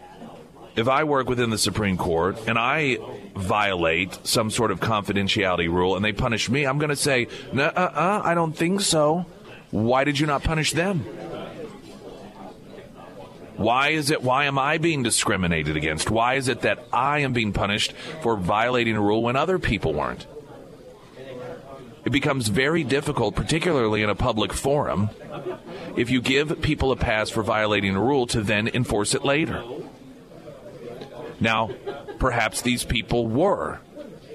if 0.76 0.88
I 0.88 1.04
work 1.04 1.30
within 1.30 1.50
the 1.50 1.58
Supreme 1.58 1.98
Court 1.98 2.38
and 2.48 2.58
I 2.58 2.98
violate 3.36 4.26
some 4.26 4.50
sort 4.50 4.72
of 4.72 4.80
confidentiality 4.80 5.70
rule 5.72 5.96
and 5.96 6.04
they 6.04 6.14
punish 6.14 6.50
me, 6.50 6.66
I'm 6.66 6.80
going 6.80 6.90
to 6.90 6.96
say, 6.96 7.28
uh, 7.56 7.62
uh, 7.62 8.22
I 8.24 8.34
don't 8.34 8.54
think 8.54 8.82
so. 8.82 9.26
Why 9.74 10.04
did 10.04 10.20
you 10.20 10.28
not 10.28 10.44
punish 10.44 10.72
them? 10.74 11.00
Why 13.58 13.90
is 13.90 14.12
it, 14.12 14.22
why 14.22 14.46
am 14.46 14.60
I 14.60 14.78
being 14.78 15.02
discriminated 15.02 15.76
against? 15.76 16.12
Why 16.12 16.36
is 16.36 16.48
it 16.48 16.62
that 16.62 16.86
I 16.94 17.20
am 17.20 17.34
being 17.34 17.54
punished 17.54 17.94
for 18.22 18.38
violating 18.38 18.96
a 18.96 19.02
rule 19.02 19.24
when 19.24 19.36
other 19.36 19.58
people 19.58 19.92
weren't? 19.92 20.28
It 22.06 22.12
becomes 22.12 22.50
very 22.50 22.84
difficult, 22.84 23.34
particularly 23.34 24.04
in 24.04 24.12
a 24.12 24.16
public 24.16 24.54
forum, 24.54 25.10
if 25.98 26.12
you 26.12 26.22
give 26.22 26.62
people 26.62 26.92
a 26.92 26.96
pass 26.96 27.32
for 27.32 27.42
violating 27.42 27.96
a 27.96 28.02
rule 28.02 28.28
to 28.28 28.42
then 28.42 28.68
enforce 28.68 29.16
it 29.16 29.26
later. 29.26 29.64
Now, 31.40 31.72
perhaps 32.20 32.62
these 32.62 32.84
people 32.84 33.26
were 33.26 33.80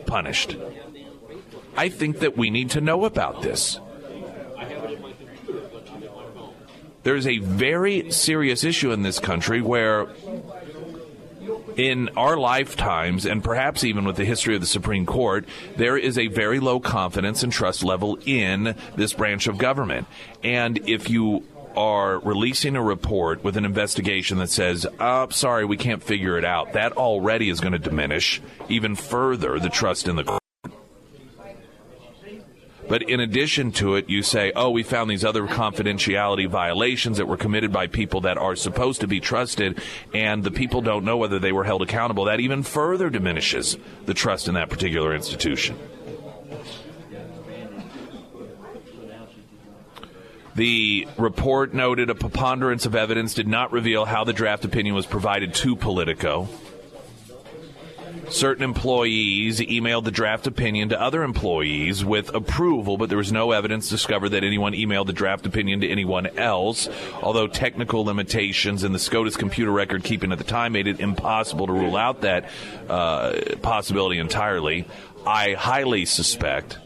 punished. 0.05 0.57
I 1.77 1.91
think 1.91 2.19
that 2.19 2.37
we 2.37 2.51
need 2.51 2.71
to 2.71 2.81
know 2.81 3.05
about 3.05 3.43
this. 3.43 3.79
There 7.09 7.17
is 7.17 7.27
a 7.27 7.39
very 7.39 8.11
serious 8.13 8.65
issue 8.65 8.93
in 8.93 9.01
this 9.01 9.19
country 9.19 9.63
where, 9.63 10.09
in 11.75 12.11
our 12.19 12.37
lifetimes, 12.37 13.25
and 13.25 13.43
perhaps 13.43 13.83
even 13.83 14.05
with 14.05 14.17
the 14.17 14.27
history 14.27 14.55
of 14.55 14.61
the 14.61 14.67
Supreme 14.67 15.07
Court, 15.07 15.47
there 15.79 15.97
is 15.97 16.19
a 16.19 16.27
very 16.27 16.61
low 16.61 16.81
confidence 16.81 17.43
and 17.43 17.51
trust 17.51 17.83
level 17.83 18.19
in 18.27 18.77
this 18.95 19.15
branch 19.15 19.47
of 19.47 19.57
government. 19.57 20.07
And 20.45 20.87
if 20.87 21.09
you 21.09 21.45
are 21.75 22.19
releasing 22.19 22.77
a 22.77 22.83
report 22.83 23.43
with 23.43 23.57
an 23.57 23.65
investigation 23.65 24.37
that 24.37 24.51
says, 24.51 24.87
oh, 25.01 25.31
sorry, 25.31 25.65
we 25.65 25.79
can't 25.79 26.03
figure 26.03 26.37
it 26.37 26.45
out, 26.45 26.75
that 26.75 26.93
already 26.93 27.49
is 27.49 27.59
going 27.59 27.73
to 27.73 27.79
diminish 27.79 28.43
even 28.69 28.95
further 28.95 29.59
the 29.59 29.71
trust 29.71 30.09
in 30.09 30.17
the. 30.17 30.38
But 32.89 33.03
in 33.03 33.21
addition 33.21 33.73
to 33.73 33.97
it, 33.97 34.09
you 34.09 34.23
say, 34.23 34.51
oh, 34.57 34.71
we 34.71 34.83
found 34.83 35.11
these 35.11 35.25
other 35.25 35.47
confidentiality 35.47 36.49
violations 36.49 37.19
that 37.19 37.27
were 37.27 37.37
committed 37.37 37.73
by 37.73 37.87
people 37.87 38.23
that 38.23 38.39
are 38.39 38.57
supposed 38.57 39.03
to 39.03 39.07
be 39.07 39.21
trusted, 39.21 39.81
and 40.15 40.43
the 40.43 40.51
people 40.51 40.81
don't 40.81 41.05
know 41.05 41.17
whether 41.17 41.39
they 41.39 41.53
were 41.53 41.65
held 41.65 41.83
accountable. 41.83 42.25
That 42.25 42.41
even 42.41 42.63
further 42.63 43.11
diminishes 43.11 43.77
the 44.07 44.15
trust 44.15 44.49
in 44.49 44.55
that 44.55 44.71
particular 44.71 45.15
institution. 45.15 45.77
The 50.55 51.07
report 51.17 51.73
noted 51.73 52.11
a 52.11 52.17
preponderance 52.17 52.85
of 52.85 52.97
evidence 52.97 53.33
did 53.33 53.47
not 53.47 53.71
reveal 53.71 54.07
how 54.07 54.25
the 54.25 54.33
draft 54.33 54.65
opinion 54.65 54.97
was 54.97 55.07
provided 55.07 55.55
to 55.55 55.77
Politico. 55.77 56.49
Certain 58.31 58.63
employees 58.63 59.61
emailed 59.61 60.05
the 60.05 60.11
draft 60.11 60.47
opinion 60.47 60.91
to 60.91 61.01
other 61.01 61.23
employees 61.23 62.05
with 62.05 62.35
approval, 62.35 62.97
but 62.97 63.09
there 63.09 63.19
was 63.19 63.33
no 63.33 63.53
evidence 63.53 63.89
discovered 63.89 64.31
that 64.31 64.45
anyone 64.45 64.75
emailed 64.75 65.07
the 65.07 65.13
draft 65.13 65.47
opinion 65.47 65.81
to 65.81 65.89
anyone 65.89 66.27
else. 66.39 66.89
Although 67.23 67.47
technical 67.47 68.05
limitations 68.05 68.85
in 68.85 68.93
the 68.93 68.99
SCOTUS 68.99 69.37
computer 69.37 69.71
record 69.71 70.05
keeping 70.05 70.31
at 70.31 70.39
the 70.39 70.45
time 70.45 70.73
made 70.73 70.87
it 70.87 71.01
impossible 71.01 71.67
to 71.67 71.73
rule 71.73 71.97
out 71.97 72.21
that 72.21 72.51
uh, 72.89 73.35
possibility 73.63 74.19
entirely, 74.19 74.87
I 75.27 75.55
highly 75.55 76.05
suspect 76.05 76.79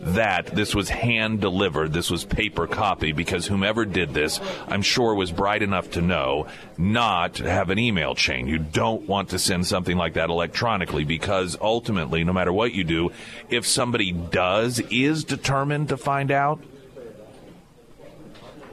that 0.00 0.46
this 0.46 0.74
was 0.74 0.88
hand 0.88 1.40
delivered, 1.40 1.92
this 1.92 2.10
was 2.10 2.24
paper 2.24 2.66
copy, 2.66 3.12
because 3.12 3.46
whomever 3.46 3.84
did 3.84 4.14
this, 4.14 4.40
I'm 4.66 4.82
sure 4.82 5.14
was 5.14 5.30
bright 5.30 5.62
enough 5.62 5.90
to 5.92 6.00
know 6.00 6.46
not 6.78 7.34
to 7.34 7.50
have 7.50 7.68
an 7.68 7.78
email 7.78 8.14
chain. 8.14 8.46
You 8.46 8.58
don't 8.58 9.06
want 9.06 9.30
to 9.30 9.38
send 9.38 9.66
something 9.66 9.96
like 9.96 10.14
that 10.14 10.30
electronically 10.30 11.04
because 11.04 11.56
ultimately, 11.60 12.24
no 12.24 12.32
matter 12.32 12.52
what 12.52 12.72
you 12.72 12.84
do, 12.84 13.10
if 13.50 13.66
somebody 13.66 14.12
does, 14.12 14.80
is 14.90 15.24
determined 15.24 15.90
to 15.90 15.98
find 15.98 16.30
out, 16.30 16.62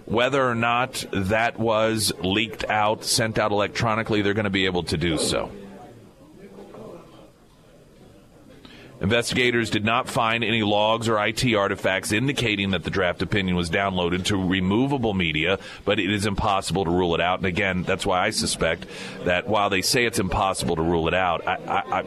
whether 0.06 0.50
or 0.50 0.56
not 0.56 1.04
that 1.12 1.60
was 1.60 2.14
leaked 2.20 2.64
out, 2.70 3.04
sent 3.04 3.38
out 3.38 3.52
electronically, 3.52 4.22
they're 4.22 4.34
going 4.34 4.46
to 4.46 4.50
be 4.50 4.66
able 4.66 4.84
to 4.84 4.98
do 4.98 5.18
so. 5.18 5.52
Investigators 9.00 9.70
did 9.70 9.86
not 9.86 10.10
find 10.10 10.44
any 10.44 10.64
logs 10.64 11.08
or 11.08 11.24
IT 11.24 11.54
artifacts 11.54 12.12
indicating 12.12 12.72
that 12.72 12.84
the 12.84 12.90
draft 12.90 13.22
opinion 13.22 13.56
was 13.56 13.70
downloaded 13.70 14.26
to 14.26 14.38
removable 14.38 15.14
media, 15.14 15.60
but 15.86 16.00
it 16.00 16.10
is 16.10 16.26
impossible 16.26 16.86
to 16.86 16.90
rule 16.90 17.14
it 17.14 17.22
out. 17.22 17.38
And 17.40 17.46
again, 17.46 17.84
that's 17.84 18.06
why 18.06 18.26
I 18.26 18.32
suspect 18.32 18.88
that 19.26 19.48
while 19.48 19.70
they 19.70 19.82
say 19.84 20.06
it's 20.06 20.18
impossible 20.18 20.78
to 20.78 20.82
rule 20.82 21.08
it 21.08 21.14
out, 21.14 21.48
I, 21.48 21.56
I, 21.56 22.00
I, 22.00 22.06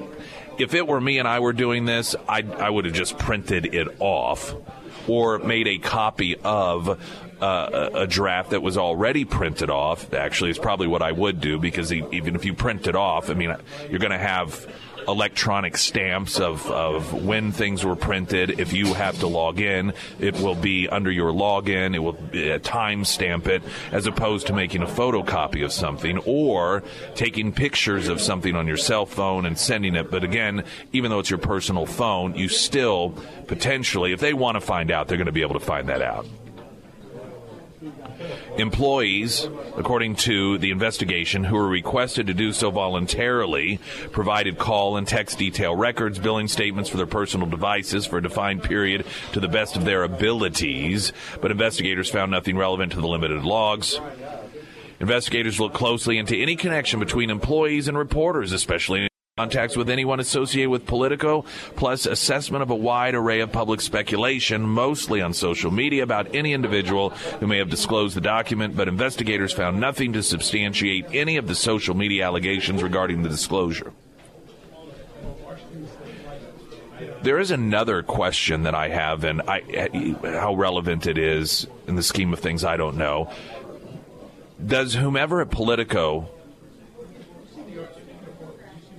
if 0.59 0.74
it 0.74 0.87
were 0.87 1.00
me 1.00 1.18
and 1.18 1.29
I 1.29 1.38
were 1.38 1.53
doing 1.53 1.85
this, 1.85 2.16
I, 2.29 2.68
would 2.68 2.85
have 2.85 2.94
just 2.94 3.18
printed 3.18 3.72
it 3.72 3.88
off 4.00 4.55
or 5.07 5.38
made 5.38 5.68
a 5.68 5.79
copy 5.79 6.37
of 6.37 7.00
uh, 7.40 7.90
a 7.94 8.07
draft 8.07 8.50
that 8.50 8.62
was 8.62 8.76
already 8.76 9.24
printed 9.24 9.70
off. 9.70 10.12
Actually, 10.12 10.50
is 10.50 10.59
probably 10.59 10.87
what 10.87 11.03
I 11.03 11.12
would 11.12 11.40
do 11.40 11.59
because 11.59 11.92
even 11.92 12.35
if 12.35 12.44
you 12.44 12.53
print 12.53 12.87
it 12.87 12.96
off, 12.96 13.31
I 13.31 13.35
mean, 13.35 13.55
you're 13.88 13.98
going 13.98 14.12
to 14.12 14.18
have 14.18 14.66
electronic 15.09 15.77
stamps 15.77 16.41
of, 16.41 16.67
of 16.71 17.25
when 17.25 17.53
things 17.53 17.85
were 17.85 17.97
printed. 17.97 18.61
If 18.61 18.73
you 18.73 18.95
have 18.95 19.19
to 19.21 19.27
log 19.27 19.61
in, 19.61 19.93
it 20.19 20.35
will 20.41 20.55
be 20.55 20.89
under 20.89 21.11
your 21.11 21.33
login. 21.33 21.95
It 21.95 21.99
will 21.99 22.19
uh, 22.35 22.59
time 22.59 23.05
stamp 23.05 23.47
it 23.47 23.63
as 23.93 24.07
opposed 24.07 24.47
to 24.49 24.53
making 24.53 24.83
a 24.83 24.87
photocopy 24.87 25.65
of 25.65 25.73
something 25.73 26.19
or 26.19 26.83
taking 27.15 27.53
pictures 27.53 28.09
of 28.09 28.21
something 28.21 28.55
on 28.55 28.67
your 28.67 28.77
cell 28.77 29.07
phone 29.07 29.47
and 29.47 29.59
sending 29.59 29.95
it. 29.95 30.11
But 30.11 30.25
again, 30.25 30.65
even 30.93 31.11
though 31.11 31.19
it's 31.21 31.31
your 31.31 31.39
personal 31.39 31.87
phone, 31.87 32.35
you 32.35 32.49
still 32.49 33.15
potentially, 33.47 34.13
if 34.13 34.21
they 34.21 34.35
want 34.35 34.57
to 34.57 34.61
find 34.61 34.91
out, 34.91 35.09
they're 35.09 35.19
going 35.19 35.27
to 35.27 35.33
be 35.33 35.43
able 35.43 35.59
to 35.59 35.65
find 35.65 35.89
that 35.89 36.03
out. 36.03 36.27
Employees, 38.57 39.49
according 39.77 40.16
to 40.16 40.59
the 40.59 40.71
investigation, 40.71 41.45
who 41.45 41.57
were 41.57 41.69
requested 41.69 42.27
to 42.27 42.35
do 42.35 42.53
so 42.53 42.71
voluntarily, 42.71 43.79
provided 44.12 44.59
call 44.59 44.97
and 44.97 45.09
text 45.09 45.38
detail 45.38 45.75
records, 45.75 46.19
billing 46.19 46.49
statements 46.49 46.90
for 46.90 46.97
their 46.97 47.07
personal 47.07 47.47
devices 47.47 48.07
for 48.07 48.19
a 48.19 48.23
defined 48.23 48.62
period 48.62 49.07
to 49.33 49.40
the 49.40 49.49
best 49.49 49.77
of 49.77 49.85
their 49.85 50.03
abilities, 50.03 51.12
but 51.40 51.51
investigators 51.51 52.11
found 52.11 52.31
nothing 52.31 52.57
relevant 52.57 52.93
to 52.93 53.01
the 53.01 53.09
limited 53.09 53.45
logs. 53.45 53.99
Investigators 55.01 55.59
looked 55.59 55.75
closely 55.75 56.19
into 56.19 56.37
any 56.37 56.57
connection 56.57 57.01
between 57.01 57.31
employees 57.31 57.88
and 57.88 57.97
reporters, 57.97 58.53
especially 58.53 59.10
contacts 59.40 59.74
with 59.74 59.88
anyone 59.88 60.20
associated 60.20 60.68
with 60.68 60.85
Politico, 60.85 61.46
plus 61.74 62.05
assessment 62.05 62.62
of 62.62 62.68
a 62.68 62.74
wide 62.74 63.14
array 63.14 63.40
of 63.40 63.50
public 63.50 63.81
speculation, 63.81 64.61
mostly 64.61 65.22
on 65.22 65.33
social 65.33 65.70
media, 65.70 66.03
about 66.03 66.35
any 66.35 66.53
individual 66.53 67.09
who 67.40 67.46
may 67.46 67.57
have 67.57 67.70
disclosed 67.70 68.14
the 68.14 68.20
document, 68.20 68.76
but 68.76 68.87
investigators 68.87 69.50
found 69.50 69.81
nothing 69.81 70.12
to 70.12 70.22
substantiate 70.22 71.07
any 71.14 71.38
of 71.38 71.46
the 71.46 71.55
social 71.55 71.96
media 71.96 72.26
allegations 72.26 72.83
regarding 72.83 73.22
the 73.22 73.31
disclosure. 73.31 73.94
There 77.22 77.38
is 77.38 77.50
another 77.50 78.03
question 78.03 78.64
that 78.64 78.74
I 78.74 78.90
have, 78.90 79.24
and 79.24 79.40
I, 79.40 80.16
how 80.22 80.55
relevant 80.55 81.07
it 81.07 81.16
is 81.16 81.66
in 81.87 81.96
the 81.96 82.03
scheme 82.03 82.35
of 82.35 82.40
things, 82.40 82.62
I 82.62 82.76
don't 82.76 82.98
know. 82.98 83.31
Does 84.62 84.92
whomever 84.92 85.40
at 85.40 85.50
Politico 85.50 86.29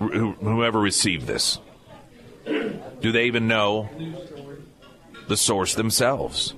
whoever 0.09 0.79
received 0.79 1.27
this? 1.27 1.59
Do 2.45 3.11
they 3.11 3.25
even 3.25 3.47
know 3.47 3.89
the 5.27 5.37
source 5.37 5.75
themselves? 5.75 6.53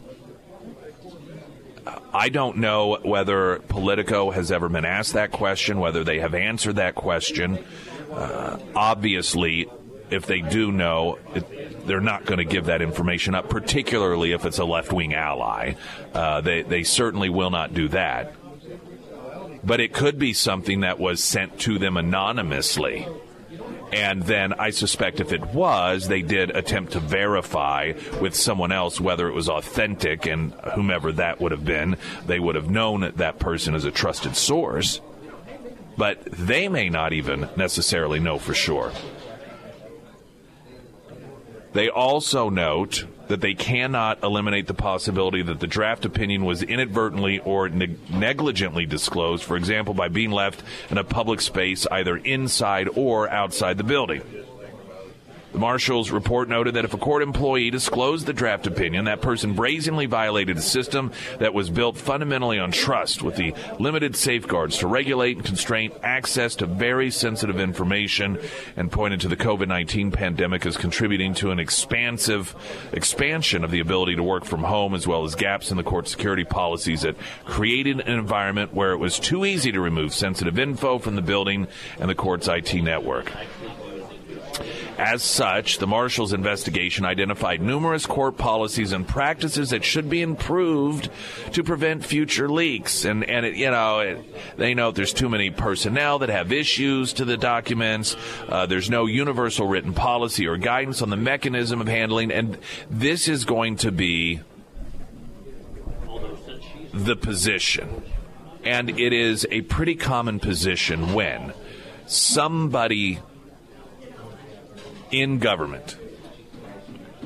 I 2.13 2.29
don't 2.29 2.57
know 2.57 2.99
whether 3.01 3.59
Politico 3.67 4.29
has 4.31 4.51
ever 4.51 4.69
been 4.69 4.85
asked 4.85 5.13
that 5.13 5.31
question, 5.31 5.79
whether 5.79 6.03
they 6.03 6.19
have 6.19 6.35
answered 6.35 6.75
that 6.75 6.93
question. 6.93 7.63
Uh, 8.11 8.59
obviously, 8.75 9.67
if 10.11 10.27
they 10.27 10.41
do 10.41 10.71
know, 10.71 11.17
it, 11.33 11.87
they're 11.87 11.99
not 11.99 12.25
going 12.25 12.37
to 12.37 12.45
give 12.45 12.65
that 12.65 12.83
information 12.83 13.33
up, 13.33 13.49
particularly 13.49 14.31
if 14.31 14.45
it's 14.45 14.59
a 14.59 14.65
left 14.65 14.93
wing 14.93 15.15
ally. 15.15 15.73
Uh, 16.13 16.41
they, 16.41 16.61
they 16.61 16.83
certainly 16.83 17.29
will 17.29 17.49
not 17.49 17.73
do 17.73 17.87
that. 17.89 18.35
But 19.63 19.79
it 19.79 19.93
could 19.93 20.19
be 20.19 20.33
something 20.33 20.81
that 20.81 20.99
was 20.99 21.23
sent 21.23 21.59
to 21.61 21.79
them 21.79 21.97
anonymously. 21.97 23.07
And 23.93 24.23
then 24.23 24.53
I 24.53 24.71
suspect 24.71 25.19
if 25.19 25.31
it 25.31 25.53
was, 25.53 26.07
they 26.07 26.23
did 26.23 26.49
attempt 26.49 26.93
to 26.93 26.99
verify 26.99 27.93
with 28.19 28.33
someone 28.33 28.71
else 28.71 28.99
whether 28.99 29.27
it 29.27 29.35
was 29.35 29.49
authentic 29.49 30.25
and 30.25 30.51
whomever 30.73 31.11
that 31.11 31.39
would 31.39 31.51
have 31.51 31.63
been. 31.63 31.97
They 32.25 32.39
would 32.39 32.55
have 32.55 32.71
known 32.71 33.13
that 33.17 33.37
person 33.37 33.75
is 33.75 33.85
a 33.85 33.91
trusted 33.91 34.35
source. 34.35 34.99
But 35.95 36.23
they 36.25 36.69
may 36.69 36.89
not 36.89 37.13
even 37.13 37.49
necessarily 37.55 38.19
know 38.19 38.39
for 38.39 38.55
sure. 38.55 38.91
They 41.73 41.89
also 41.89 42.49
note 42.49 43.05
that 43.33 43.41
they 43.41 43.55
cannot 43.55 44.21
eliminate 44.21 44.67
the 44.67 44.75
possibility 44.75 45.41
that 45.41 45.59
the 45.59 45.65
draft 45.65 46.05
opinion 46.05 46.45
was 46.45 46.61
inadvertently 46.61 47.39
or 47.39 47.67
negligently 47.67 48.85
disclosed, 48.85 49.43
for 49.43 49.57
example, 49.57 49.95
by 49.95 50.07
being 50.07 50.29
left 50.29 50.61
in 50.91 50.99
a 50.99 51.03
public 51.03 51.41
space 51.41 51.87
either 51.87 52.15
inside 52.17 52.87
or 52.93 53.27
outside 53.27 53.79
the 53.79 53.83
building. 53.83 54.21
The 55.53 55.59
marshal's 55.59 56.09
report 56.09 56.49
noted 56.49 56.73
that 56.73 56.83
if 56.83 56.95
a 56.95 56.97
court 56.97 57.21
employee 57.21 57.69
disclosed 57.69 58.25
the 58.25 58.33
draft 58.33 58.65
opinion, 58.65 59.05
that 59.05 59.21
person 59.21 59.53
brazenly 59.53 60.07
violated 60.07 60.57
a 60.57 60.61
system 60.61 61.11
that 61.37 61.53
was 61.53 61.69
built 61.69 61.95
fundamentally 61.95 62.57
on 62.57 62.71
trust 62.71 63.21
with 63.21 63.35
the 63.35 63.53
limited 63.79 64.15
safeguards 64.15 64.79
to 64.79 64.87
regulate 64.87 65.37
and 65.37 65.45
constrain 65.45 65.91
access 66.01 66.55
to 66.55 66.65
very 66.65 67.11
sensitive 67.11 67.59
information 67.59 68.39
and 68.75 68.91
pointed 68.91 69.21
to 69.21 69.27
the 69.27 69.35
COVID 69.35 69.67
19 69.67 70.09
pandemic 70.09 70.65
as 70.65 70.75
contributing 70.75 71.35
to 71.35 71.51
an 71.51 71.59
expansive 71.59 72.55
expansion 72.91 73.63
of 73.63 73.69
the 73.69 73.79
ability 73.79 74.15
to 74.15 74.23
work 74.23 74.45
from 74.45 74.63
home 74.63 74.95
as 74.95 75.05
well 75.05 75.23
as 75.23 75.35
gaps 75.35 75.69
in 75.69 75.77
the 75.77 75.83
court 75.83 76.07
security 76.07 76.43
policies 76.43 77.03
that 77.03 77.15
created 77.45 77.99
an 77.99 78.17
environment 78.17 78.73
where 78.73 78.91
it 78.91 78.97
was 78.97 79.19
too 79.19 79.45
easy 79.45 79.71
to 79.71 79.79
remove 79.79 80.15
sensitive 80.15 80.57
info 80.57 80.97
from 80.97 81.15
the 81.15 81.21
building 81.21 81.67
and 81.99 82.09
the 82.09 82.15
court's 82.15 82.47
IT 82.47 82.73
network. 82.73 83.31
As 84.97 85.23
such, 85.23 85.79
the 85.79 85.87
marshal's 85.87 86.33
investigation 86.33 87.05
identified 87.05 87.61
numerous 87.61 88.05
court 88.05 88.37
policies 88.37 88.91
and 88.91 89.07
practices 89.07 89.71
that 89.71 89.83
should 89.83 90.09
be 90.09 90.21
improved 90.21 91.09
to 91.53 91.63
prevent 91.63 92.05
future 92.05 92.49
leaks. 92.49 93.05
And, 93.05 93.23
and 93.23 93.45
it, 93.45 93.55
you 93.55 93.71
know, 93.71 93.99
it, 93.99 94.57
they 94.57 94.73
note 94.73 94.95
there's 94.95 95.13
too 95.13 95.29
many 95.29 95.49
personnel 95.49 96.19
that 96.19 96.29
have 96.29 96.51
issues 96.51 97.13
to 97.13 97.25
the 97.25 97.37
documents. 97.37 98.15
Uh, 98.47 98.65
there's 98.65 98.89
no 98.89 99.05
universal 99.05 99.67
written 99.67 99.93
policy 99.93 100.47
or 100.47 100.57
guidance 100.57 101.01
on 101.01 101.09
the 101.09 101.17
mechanism 101.17 101.81
of 101.81 101.87
handling. 101.87 102.31
And 102.31 102.57
this 102.89 103.27
is 103.27 103.45
going 103.45 103.77
to 103.77 103.91
be 103.91 104.41
the 106.93 107.15
position. 107.15 108.03
And 108.63 108.89
it 108.89 109.11
is 109.11 109.45
a 109.51 109.61
pretty 109.61 109.95
common 109.95 110.39
position 110.39 111.13
when 111.13 111.53
somebody 112.05 113.19
in 115.13 115.39
government 115.39 115.97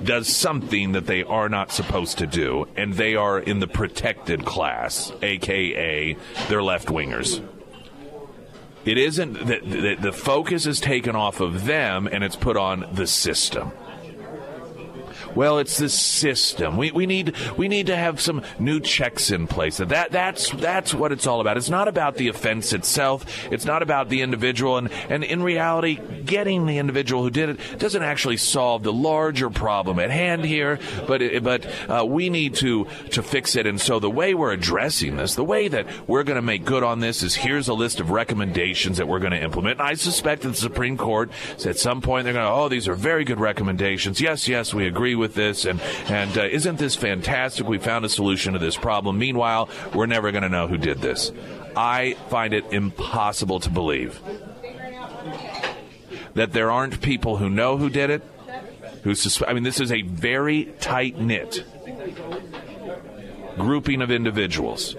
does 0.03 0.27
something 0.27 0.91
that 0.91 1.07
they 1.07 1.23
are 1.23 1.49
not 1.49 1.71
supposed 1.71 2.19
to 2.19 2.27
do, 2.27 2.67
and 2.75 2.93
they 2.93 3.15
are 3.15 3.39
in 3.39 3.59
the 3.59 3.67
protected 3.67 4.45
class, 4.45 5.11
aka 5.23 6.15
they're 6.49 6.63
left 6.63 6.89
wingers. 6.89 7.43
It 8.85 8.97
isn't 8.97 9.47
that 9.47 9.69
the, 9.69 9.95
the 9.95 10.13
focus 10.13 10.65
is 10.65 10.79
taken 10.79 11.15
off 11.15 11.41
of 11.41 11.65
them 11.65 12.07
and 12.07 12.23
it's 12.23 12.37
put 12.37 12.55
on 12.55 12.87
the 12.93 13.07
system. 13.07 13.71
Well, 15.37 15.59
it's 15.59 15.77
the 15.77 15.87
system. 15.87 16.77
We, 16.77 16.89
we 16.89 17.05
need 17.05 17.35
we 17.57 17.67
need 17.67 17.85
to 17.87 17.95
have 17.95 18.19
some 18.19 18.41
new 18.57 18.79
checks 18.79 19.29
in 19.29 19.45
place. 19.45 19.77
That 19.77 20.09
that's 20.09 20.49
that's 20.49 20.95
what 20.95 21.11
it's 21.11 21.27
all 21.27 21.41
about. 21.41 21.57
It's 21.57 21.69
not 21.69 21.87
about 21.87 22.15
the 22.15 22.29
offense 22.29 22.73
itself. 22.73 23.23
It's 23.51 23.63
not 23.63 23.83
about 23.83 24.09
the 24.09 24.23
individual. 24.23 24.77
And 24.77 24.91
and 25.09 25.23
in 25.23 25.43
reality, 25.43 25.99
getting 26.25 26.65
the 26.65 26.79
individual 26.79 27.21
who 27.21 27.29
did 27.29 27.49
it 27.49 27.77
doesn't 27.77 28.01
actually 28.01 28.37
solve 28.37 28.81
the 28.81 28.91
larger 28.91 29.51
problem 29.51 29.99
at 29.99 30.09
hand 30.09 30.43
here. 30.43 30.79
But 31.05 31.21
but 31.43 31.67
uh, 31.87 32.03
we 32.03 32.31
need 32.31 32.55
to 32.55 32.87
to 33.11 33.21
fix 33.21 33.55
it. 33.55 33.67
And 33.67 33.79
so 33.79 33.99
the 33.99 34.09
way 34.09 34.33
we're 34.33 34.53
addressing 34.53 35.17
this, 35.17 35.35
the 35.35 35.43
way 35.43 35.67
that 35.67 35.85
we're 36.07 36.23
going 36.23 36.37
to 36.37 36.41
make 36.41 36.65
good 36.65 36.81
on 36.81 36.99
this, 36.99 37.21
is 37.21 37.35
here's 37.35 37.67
a 37.67 37.75
list 37.75 37.99
of 37.99 38.09
recommendations 38.09 38.97
that 38.97 39.07
we're 39.07 39.19
going 39.19 39.33
to 39.33 39.43
implement. 39.43 39.79
And 39.79 39.87
I 39.87 39.93
suspect 39.93 40.41
that 40.41 40.49
the 40.49 40.55
Supreme 40.55 40.97
Court 40.97 41.29
at 41.63 41.77
some 41.77 42.01
point 42.01 42.23
they're 42.23 42.33
going 42.33 42.43
to, 42.43 42.51
oh, 42.51 42.69
these 42.69 42.87
are 42.87 42.95
very 42.95 43.23
good 43.23 43.39
recommendations. 43.39 44.19
Yes, 44.19 44.47
yes, 44.47 44.73
we 44.73 44.87
agree 44.87 45.13
with 45.13 45.26
with 45.27 45.35
this, 45.35 45.65
and 45.65 45.81
and 46.07 46.37
uh, 46.37 46.43
isn't 46.43 46.77
this 46.79 46.95
fantastic? 46.95 47.67
We 47.67 47.77
found 47.77 48.05
a 48.05 48.09
solution 48.09 48.53
to 48.53 48.59
this 48.59 48.77
problem. 48.77 49.17
Meanwhile, 49.19 49.69
we're 49.93 50.05
never 50.05 50.31
going 50.31 50.43
to 50.43 50.49
know 50.49 50.67
who 50.67 50.77
did 50.77 50.99
this. 50.99 51.31
I 51.75 52.13
find 52.29 52.53
it 52.53 52.65
impossible 52.71 53.59
to 53.61 53.69
believe 53.69 54.19
that 56.33 56.53
there 56.53 56.71
aren't 56.71 57.01
people 57.01 57.37
who 57.37 57.49
know 57.49 57.77
who 57.77 57.89
did 57.89 58.09
it. 58.09 58.23
Who 59.03 59.15
sus- 59.15 59.43
I 59.45 59.53
mean, 59.53 59.63
this 59.63 59.79
is 59.79 59.91
a 59.91 60.01
very 60.01 60.65
tight 60.79 61.19
knit 61.19 61.63
grouping 63.57 64.01
of 64.01 64.11
individuals. 64.11 64.95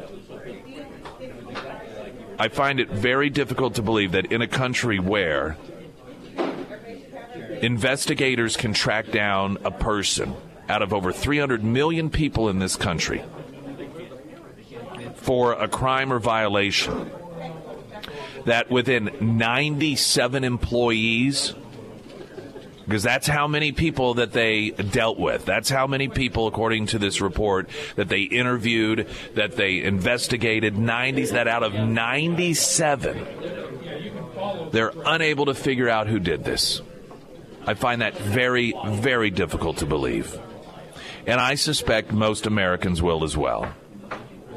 I 2.39 2.49
find 2.49 2.79
it 2.79 2.89
very 2.89 3.31
difficult 3.31 3.74
to 3.76 3.83
believe 3.83 4.12
that 4.12 4.31
in 4.31 4.43
a 4.43 4.47
country 4.47 4.99
where 4.99 5.57
investigators 7.62 8.56
can 8.56 8.72
track 8.72 9.11
down 9.11 9.59
a 9.64 9.70
person 9.70 10.34
out 10.68 10.82
of 10.82 10.92
over 10.92 11.12
300 11.12 11.64
million 11.64 12.11
people 12.11 12.48
in 12.48 12.59
this 12.59 12.76
country 12.76 13.22
for 15.14 15.52
a 15.52 15.68
crime 15.68 16.12
or 16.12 16.18
violation 16.18 17.11
that 18.44 18.70
within 18.70 19.11
97 19.20 20.44
employees 20.44 21.54
because 22.88 23.02
that's 23.02 23.26
how 23.26 23.46
many 23.46 23.72
people 23.72 24.14
that 24.14 24.32
they 24.32 24.70
dealt 24.70 25.18
with. 25.18 25.44
That's 25.44 25.68
how 25.68 25.86
many 25.86 26.09
people, 26.09 26.46
according 26.46 26.86
to 26.86 26.98
this 26.98 27.20
report, 27.20 27.68
that 27.96 28.09
they 28.09 28.22
interviewed, 28.22 29.06
that 29.34 29.56
they 29.56 29.82
investigated. 29.82 30.74
90s, 30.74 31.32
that 31.32 31.48
out 31.48 31.62
of 31.62 31.74
97, 31.74 33.26
they're 34.72 34.92
unable 35.04 35.44
to 35.44 35.54
figure 35.54 35.90
out 35.90 36.06
who 36.06 36.18
did 36.18 36.44
this. 36.44 36.80
I 37.68 37.74
find 37.74 38.00
that 38.00 38.16
very, 38.16 38.72
very 38.86 39.28
difficult 39.28 39.76
to 39.78 39.84
believe. 39.84 40.34
And 41.26 41.38
I 41.38 41.54
suspect 41.54 42.12
most 42.12 42.46
Americans 42.46 43.02
will 43.02 43.24
as 43.24 43.36
well. 43.36 43.70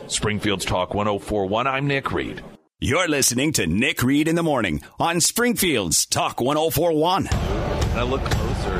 Springfield's 0.07 0.63
Talk 0.63 0.93
1041, 0.93 1.67
I'm 1.67 1.87
Nick 1.87 2.13
Reed. 2.13 2.41
You're 2.79 3.09
listening 3.09 3.51
to 3.53 3.67
Nick 3.67 4.01
Reed 4.01 4.29
in 4.29 4.35
the 4.35 4.43
Morning 4.43 4.81
on 4.97 5.19
Springfield's 5.19 6.05
Talk 6.05 6.39
1041. 6.39 7.27
I 7.27 8.03
look 8.03 8.23
closer. 8.23 8.70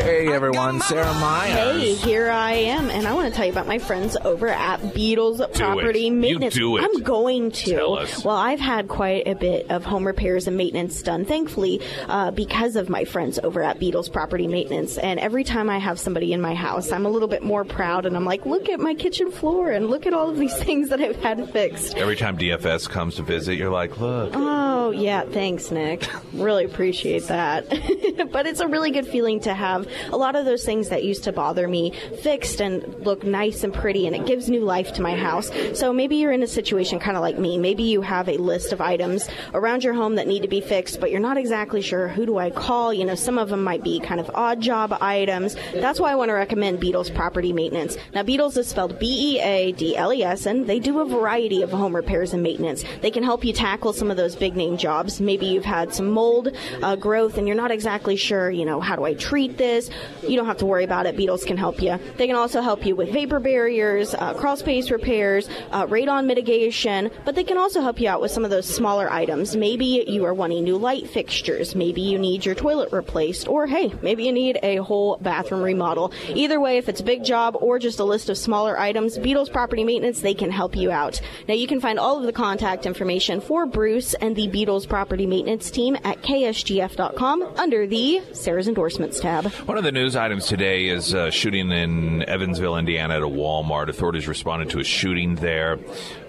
Hey 0.00 0.32
everyone, 0.32 0.80
Sarah 0.80 1.12
Myers. 1.14 1.52
Hey, 1.52 1.94
here 1.94 2.30
I 2.30 2.52
am, 2.52 2.88
and 2.90 3.06
I 3.06 3.12
want 3.12 3.28
to 3.28 3.36
tell 3.36 3.44
you 3.44 3.52
about 3.52 3.66
my 3.66 3.78
friends 3.78 4.16
over 4.24 4.48
at 4.48 4.80
Beadles 4.94 5.38
do 5.38 5.58
Property 5.58 6.06
it. 6.06 6.10
Maintenance. 6.12 6.54
You 6.56 6.60
do 6.60 6.76
it. 6.78 6.84
I'm 6.84 7.02
going 7.02 7.50
to. 7.50 7.70
Tell 7.74 7.98
us. 7.98 8.24
Well, 8.24 8.36
I've 8.36 8.60
had 8.60 8.88
quite 8.88 9.26
a 9.28 9.34
bit 9.34 9.70
of 9.70 9.84
home 9.84 10.06
repairs 10.06 10.46
and 10.48 10.56
maintenance 10.56 11.02
done, 11.02 11.26
thankfully, 11.26 11.82
uh, 12.08 12.30
because 12.30 12.76
of 12.76 12.88
my 12.88 13.04
friends 13.04 13.38
over 13.42 13.62
at 13.62 13.78
Beadles 13.78 14.10
Property 14.10 14.46
Maintenance. 14.46 14.96
And 14.96 15.20
every 15.20 15.44
time 15.44 15.68
I 15.68 15.78
have 15.78 15.98
somebody 15.98 16.32
in 16.32 16.40
my 16.40 16.54
house, 16.54 16.92
I'm 16.92 17.04
a 17.04 17.10
little 17.10 17.28
bit 17.28 17.42
more 17.42 17.64
proud, 17.64 18.06
and 18.06 18.16
I'm 18.16 18.24
like, 18.24 18.46
look 18.46 18.70
at 18.70 18.80
my 18.80 18.94
kitchen 18.94 19.30
floor, 19.30 19.70
and 19.70 19.88
look 19.90 20.06
at 20.06 20.14
all 20.14 20.30
of 20.30 20.38
these 20.38 20.56
things 20.64 20.88
that 20.88 21.00
I've 21.00 21.16
had 21.16 21.50
fixed. 21.50 21.96
Every 21.96 22.16
time 22.16 22.38
DFS 22.38 22.88
comes 22.88 23.16
to 23.16 23.22
visit, 23.22 23.56
you're 23.56 23.70
like, 23.70 24.00
look. 24.00 24.32
Oh, 24.34 24.92
yeah, 24.92 25.22
thanks, 25.24 25.70
Nick. 25.70 26.08
really 26.32 26.64
appreciate 26.64 27.24
that. 27.24 27.68
but 28.32 28.46
it's 28.46 28.60
a 28.60 28.66
really 28.68 28.90
good 28.90 29.06
feeling 29.06 29.40
to 29.40 29.52
have 29.52 29.89
a 30.12 30.16
lot 30.16 30.36
of 30.36 30.44
those 30.44 30.64
things 30.64 30.88
that 30.88 31.04
used 31.04 31.24
to 31.24 31.32
bother 31.32 31.68
me 31.68 31.92
fixed 32.22 32.60
and 32.60 32.82
look 33.04 33.24
nice 33.24 33.64
and 33.64 33.72
pretty, 33.72 34.06
and 34.06 34.14
it 34.14 34.26
gives 34.26 34.48
new 34.48 34.60
life 34.60 34.92
to 34.94 35.02
my 35.02 35.16
house. 35.16 35.50
So 35.74 35.92
maybe 35.92 36.16
you're 36.16 36.32
in 36.32 36.42
a 36.42 36.46
situation 36.46 36.98
kind 36.98 37.16
of 37.16 37.22
like 37.22 37.38
me. 37.38 37.58
Maybe 37.58 37.82
you 37.82 38.02
have 38.02 38.28
a 38.28 38.36
list 38.36 38.72
of 38.72 38.80
items 38.80 39.28
around 39.54 39.84
your 39.84 39.94
home 39.94 40.16
that 40.16 40.26
need 40.26 40.42
to 40.42 40.48
be 40.48 40.60
fixed, 40.60 41.00
but 41.00 41.10
you're 41.10 41.20
not 41.20 41.36
exactly 41.36 41.80
sure 41.80 42.08
who 42.08 42.26
do 42.26 42.38
I 42.38 42.50
call. 42.50 42.92
You 42.92 43.04
know, 43.04 43.14
some 43.14 43.38
of 43.38 43.48
them 43.48 43.62
might 43.62 43.82
be 43.82 44.00
kind 44.00 44.20
of 44.20 44.30
odd 44.34 44.60
job 44.60 44.96
items. 45.00 45.56
That's 45.72 46.00
why 46.00 46.12
I 46.12 46.14
want 46.16 46.28
to 46.30 46.34
recommend 46.34 46.80
Beadles 46.80 47.14
Property 47.14 47.52
Maintenance. 47.52 47.96
Now, 48.14 48.22
Beadles 48.22 48.56
is 48.56 48.68
spelled 48.68 48.98
B 48.98 49.36
E 49.36 49.40
A 49.40 49.72
D 49.72 49.96
L 49.96 50.12
E 50.12 50.22
S, 50.22 50.46
and 50.46 50.66
they 50.66 50.78
do 50.78 51.00
a 51.00 51.04
variety 51.04 51.62
of 51.62 51.70
home 51.70 51.94
repairs 51.94 52.32
and 52.32 52.42
maintenance. 52.42 52.84
They 53.00 53.10
can 53.10 53.22
help 53.22 53.44
you 53.44 53.52
tackle 53.52 53.92
some 53.92 54.10
of 54.10 54.16
those 54.16 54.36
big 54.36 54.56
name 54.56 54.76
jobs. 54.76 55.20
Maybe 55.20 55.46
you've 55.46 55.64
had 55.64 55.94
some 55.94 56.10
mold 56.10 56.48
uh, 56.82 56.96
growth 56.96 57.38
and 57.38 57.46
you're 57.46 57.56
not 57.56 57.70
exactly 57.70 58.16
sure, 58.16 58.50
you 58.50 58.64
know, 58.64 58.80
how 58.80 58.96
do 58.96 59.04
I 59.04 59.14
treat 59.14 59.56
this? 59.56 59.79
You 60.26 60.36
don't 60.36 60.46
have 60.46 60.58
to 60.58 60.66
worry 60.66 60.84
about 60.84 61.06
it. 61.06 61.16
Beadles 61.16 61.46
can 61.46 61.56
help 61.56 61.80
you. 61.80 61.98
They 62.16 62.26
can 62.26 62.36
also 62.36 62.60
help 62.60 62.84
you 62.84 62.96
with 62.96 63.12
vapor 63.12 63.40
barriers, 63.40 64.14
uh, 64.14 64.34
crawl 64.34 64.56
space 64.56 64.90
repairs, 64.90 65.48
uh, 65.70 65.86
radon 65.86 66.26
mitigation, 66.26 67.10
but 67.24 67.34
they 67.34 67.44
can 67.44 67.56
also 67.56 67.80
help 67.80 68.00
you 68.00 68.08
out 68.08 68.20
with 68.20 68.30
some 68.30 68.44
of 68.44 68.50
those 68.50 68.66
smaller 68.66 69.10
items. 69.10 69.56
Maybe 69.56 70.04
you 70.06 70.24
are 70.24 70.34
wanting 70.34 70.64
new 70.64 70.76
light 70.76 71.08
fixtures. 71.08 71.74
Maybe 71.74 72.00
you 72.00 72.18
need 72.18 72.44
your 72.44 72.54
toilet 72.54 72.92
replaced, 72.92 73.48
or 73.48 73.66
hey, 73.66 73.92
maybe 74.02 74.24
you 74.24 74.32
need 74.32 74.58
a 74.62 74.76
whole 74.76 75.16
bathroom 75.18 75.62
remodel. 75.62 76.12
Either 76.28 76.60
way, 76.60 76.78
if 76.78 76.88
it's 76.88 77.00
a 77.00 77.04
big 77.04 77.24
job 77.24 77.56
or 77.60 77.78
just 77.78 78.00
a 78.00 78.04
list 78.04 78.28
of 78.28 78.36
smaller 78.38 78.78
items, 78.78 79.18
Beadles 79.18 79.50
Property 79.50 79.84
Maintenance, 79.84 80.20
they 80.20 80.34
can 80.34 80.50
help 80.50 80.76
you 80.76 80.90
out. 80.90 81.20
Now, 81.48 81.54
you 81.54 81.66
can 81.66 81.80
find 81.80 81.98
all 81.98 82.18
of 82.18 82.24
the 82.24 82.32
contact 82.32 82.86
information 82.86 83.40
for 83.40 83.66
Bruce 83.66 84.14
and 84.14 84.34
the 84.34 84.48
Beadles 84.48 84.88
Property 84.88 85.26
Maintenance 85.26 85.70
team 85.70 85.96
at 86.04 86.22
ksgf.com 86.22 87.42
under 87.56 87.86
the 87.86 88.22
Sarah's 88.32 88.68
Endorsements 88.68 89.20
tab. 89.20 89.52
One 89.66 89.76
of 89.76 89.84
the 89.84 89.92
news 89.92 90.16
items 90.16 90.46
today 90.46 90.88
is 90.88 91.12
a 91.12 91.30
shooting 91.30 91.70
in 91.70 92.22
Evansville, 92.28 92.76
Indiana 92.76 93.16
at 93.16 93.22
a 93.22 93.28
Walmart. 93.28 93.88
Authorities 93.88 94.26
responded 94.26 94.70
to 94.70 94.80
a 94.80 94.84
shooting 94.84 95.34
there. 95.36 95.78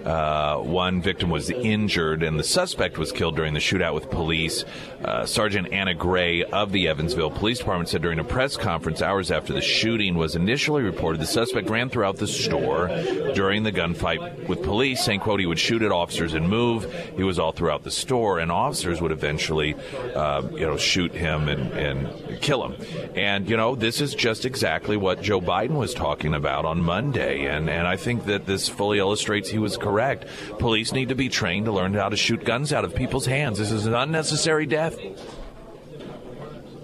Uh, 0.04 0.58
one 0.58 1.00
victim 1.00 1.30
was 1.30 1.50
injured, 1.50 2.22
and 2.22 2.38
the 2.38 2.44
suspect 2.44 2.98
was 2.98 3.12
killed 3.12 3.36
during 3.36 3.54
the 3.54 3.60
shootout 3.60 3.94
with 3.94 4.10
police. 4.10 4.64
Uh, 5.04 5.24
Sergeant 5.26 5.72
Anna 5.72 5.94
Gray 5.94 6.42
of 6.44 6.72
the 6.72 6.88
Evansville 6.88 7.30
Police 7.30 7.58
Department 7.58 7.88
said 7.88 8.02
during 8.02 8.18
a 8.18 8.24
press 8.24 8.56
conference 8.56 9.00
hours 9.00 9.30
after 9.30 9.52
the 9.52 9.60
shooting 9.60 10.16
was 10.16 10.34
initially 10.34 10.82
reported, 10.82 11.20
the 11.20 11.26
suspect 11.26 11.70
ran 11.70 11.88
throughout 11.88 12.16
the 12.16 12.26
store 12.26 12.88
during 13.34 13.62
the 13.62 13.72
gunfight 13.72 14.48
with 14.48 14.62
police, 14.62 15.04
saying, 15.04 15.20
"quote 15.20 15.40
He 15.40 15.46
would 15.46 15.58
shoot 15.58 15.82
at 15.82 15.92
officers 15.92 16.34
and 16.34 16.48
move. 16.48 16.92
He 17.16 17.22
was 17.22 17.38
all 17.38 17.52
throughout 17.52 17.84
the 17.84 17.90
store, 17.90 18.38
and 18.38 18.50
officers 18.50 19.00
would 19.00 19.12
eventually, 19.12 19.76
uh, 20.14 20.42
you 20.52 20.66
know, 20.66 20.76
shoot 20.76 21.12
him 21.12 21.48
and, 21.48 21.72
and 21.72 22.40
kill 22.40 22.66
him." 22.66 22.76
And 23.14 23.48
you 23.48 23.56
know, 23.56 23.74
this 23.76 24.00
is 24.00 24.14
just 24.14 24.44
exactly 24.44 24.96
what 24.96 25.22
Joe 25.22 25.40
Biden 25.40 25.76
was 25.76 25.94
talking 25.94 26.34
about 26.34 26.64
on 26.64 26.82
Monday, 26.82 27.46
and 27.46 27.70
and 27.70 27.86
I 27.86 27.96
think 27.96 28.26
that 28.26 28.46
this 28.46 28.68
fully 28.68 28.98
illustrates 28.98 29.48
he 29.48 29.58
was 29.58 29.76
correct 29.76 29.91
correct. 29.92 30.24
Police 30.58 30.92
need 30.92 31.10
to 31.10 31.14
be 31.14 31.28
trained 31.28 31.66
to 31.66 31.72
learn 31.72 31.92
how 31.92 32.08
to 32.08 32.16
shoot 32.16 32.44
guns 32.44 32.72
out 32.72 32.84
of 32.84 32.94
people's 32.94 33.26
hands. 33.26 33.58
This 33.58 33.70
is 33.70 33.84
an 33.84 33.92
unnecessary 33.94 34.64
death. 34.64 34.96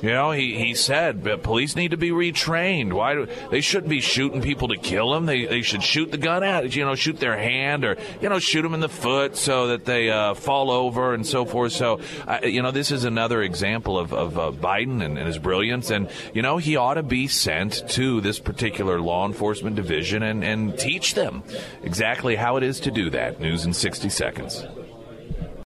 You 0.00 0.10
know, 0.10 0.30
he, 0.30 0.56
he 0.56 0.74
said 0.74 1.24
but 1.24 1.42
police 1.42 1.76
need 1.76 1.90
to 1.90 1.96
be 1.96 2.10
retrained. 2.10 2.92
Why 2.92 3.14
do 3.14 3.26
they 3.50 3.60
shouldn't 3.60 3.88
be 3.88 4.00
shooting 4.00 4.42
people 4.42 4.68
to 4.68 4.76
kill 4.76 5.10
them? 5.10 5.26
They 5.26 5.46
they 5.46 5.62
should 5.62 5.82
shoot 5.82 6.10
the 6.10 6.18
gun 6.18 6.44
at 6.44 6.74
you 6.74 6.84
know 6.84 6.94
shoot 6.94 7.18
their 7.18 7.36
hand 7.36 7.84
or 7.84 7.96
you 8.20 8.28
know 8.28 8.38
shoot 8.38 8.62
them 8.62 8.74
in 8.74 8.80
the 8.80 8.88
foot 8.88 9.36
so 9.36 9.68
that 9.68 9.84
they 9.84 10.10
uh, 10.10 10.34
fall 10.34 10.70
over 10.70 11.14
and 11.14 11.26
so 11.26 11.44
forth. 11.44 11.72
So 11.72 12.00
you 12.42 12.62
know 12.62 12.70
this 12.70 12.90
is 12.90 13.04
another 13.04 13.42
example 13.42 13.98
of 13.98 14.12
of 14.12 14.38
uh, 14.38 14.52
Biden 14.52 15.02
and, 15.02 15.18
and, 15.18 15.26
his 15.26 15.38
brilliance. 15.38 15.90
And 15.90 16.08
you 16.32 16.42
know 16.42 16.58
he 16.58 16.76
ought 16.76 16.94
to 16.94 17.02
be 17.02 17.26
sent 17.26 17.88
to 17.90 18.20
this 18.20 18.38
particular 18.38 19.00
law 19.00 19.26
enforcement 19.26 19.76
division 19.76 20.22
and 20.22 20.44
and 20.44 20.78
teach 20.78 21.14
them 21.14 21.42
exactly 21.82 22.36
how 22.36 22.56
it 22.56 22.62
is 22.62 22.80
to 22.80 22.90
do 22.90 23.10
that. 23.10 23.40
News 23.40 23.64
in 23.64 23.72
sixty 23.72 24.08
seconds. 24.08 24.64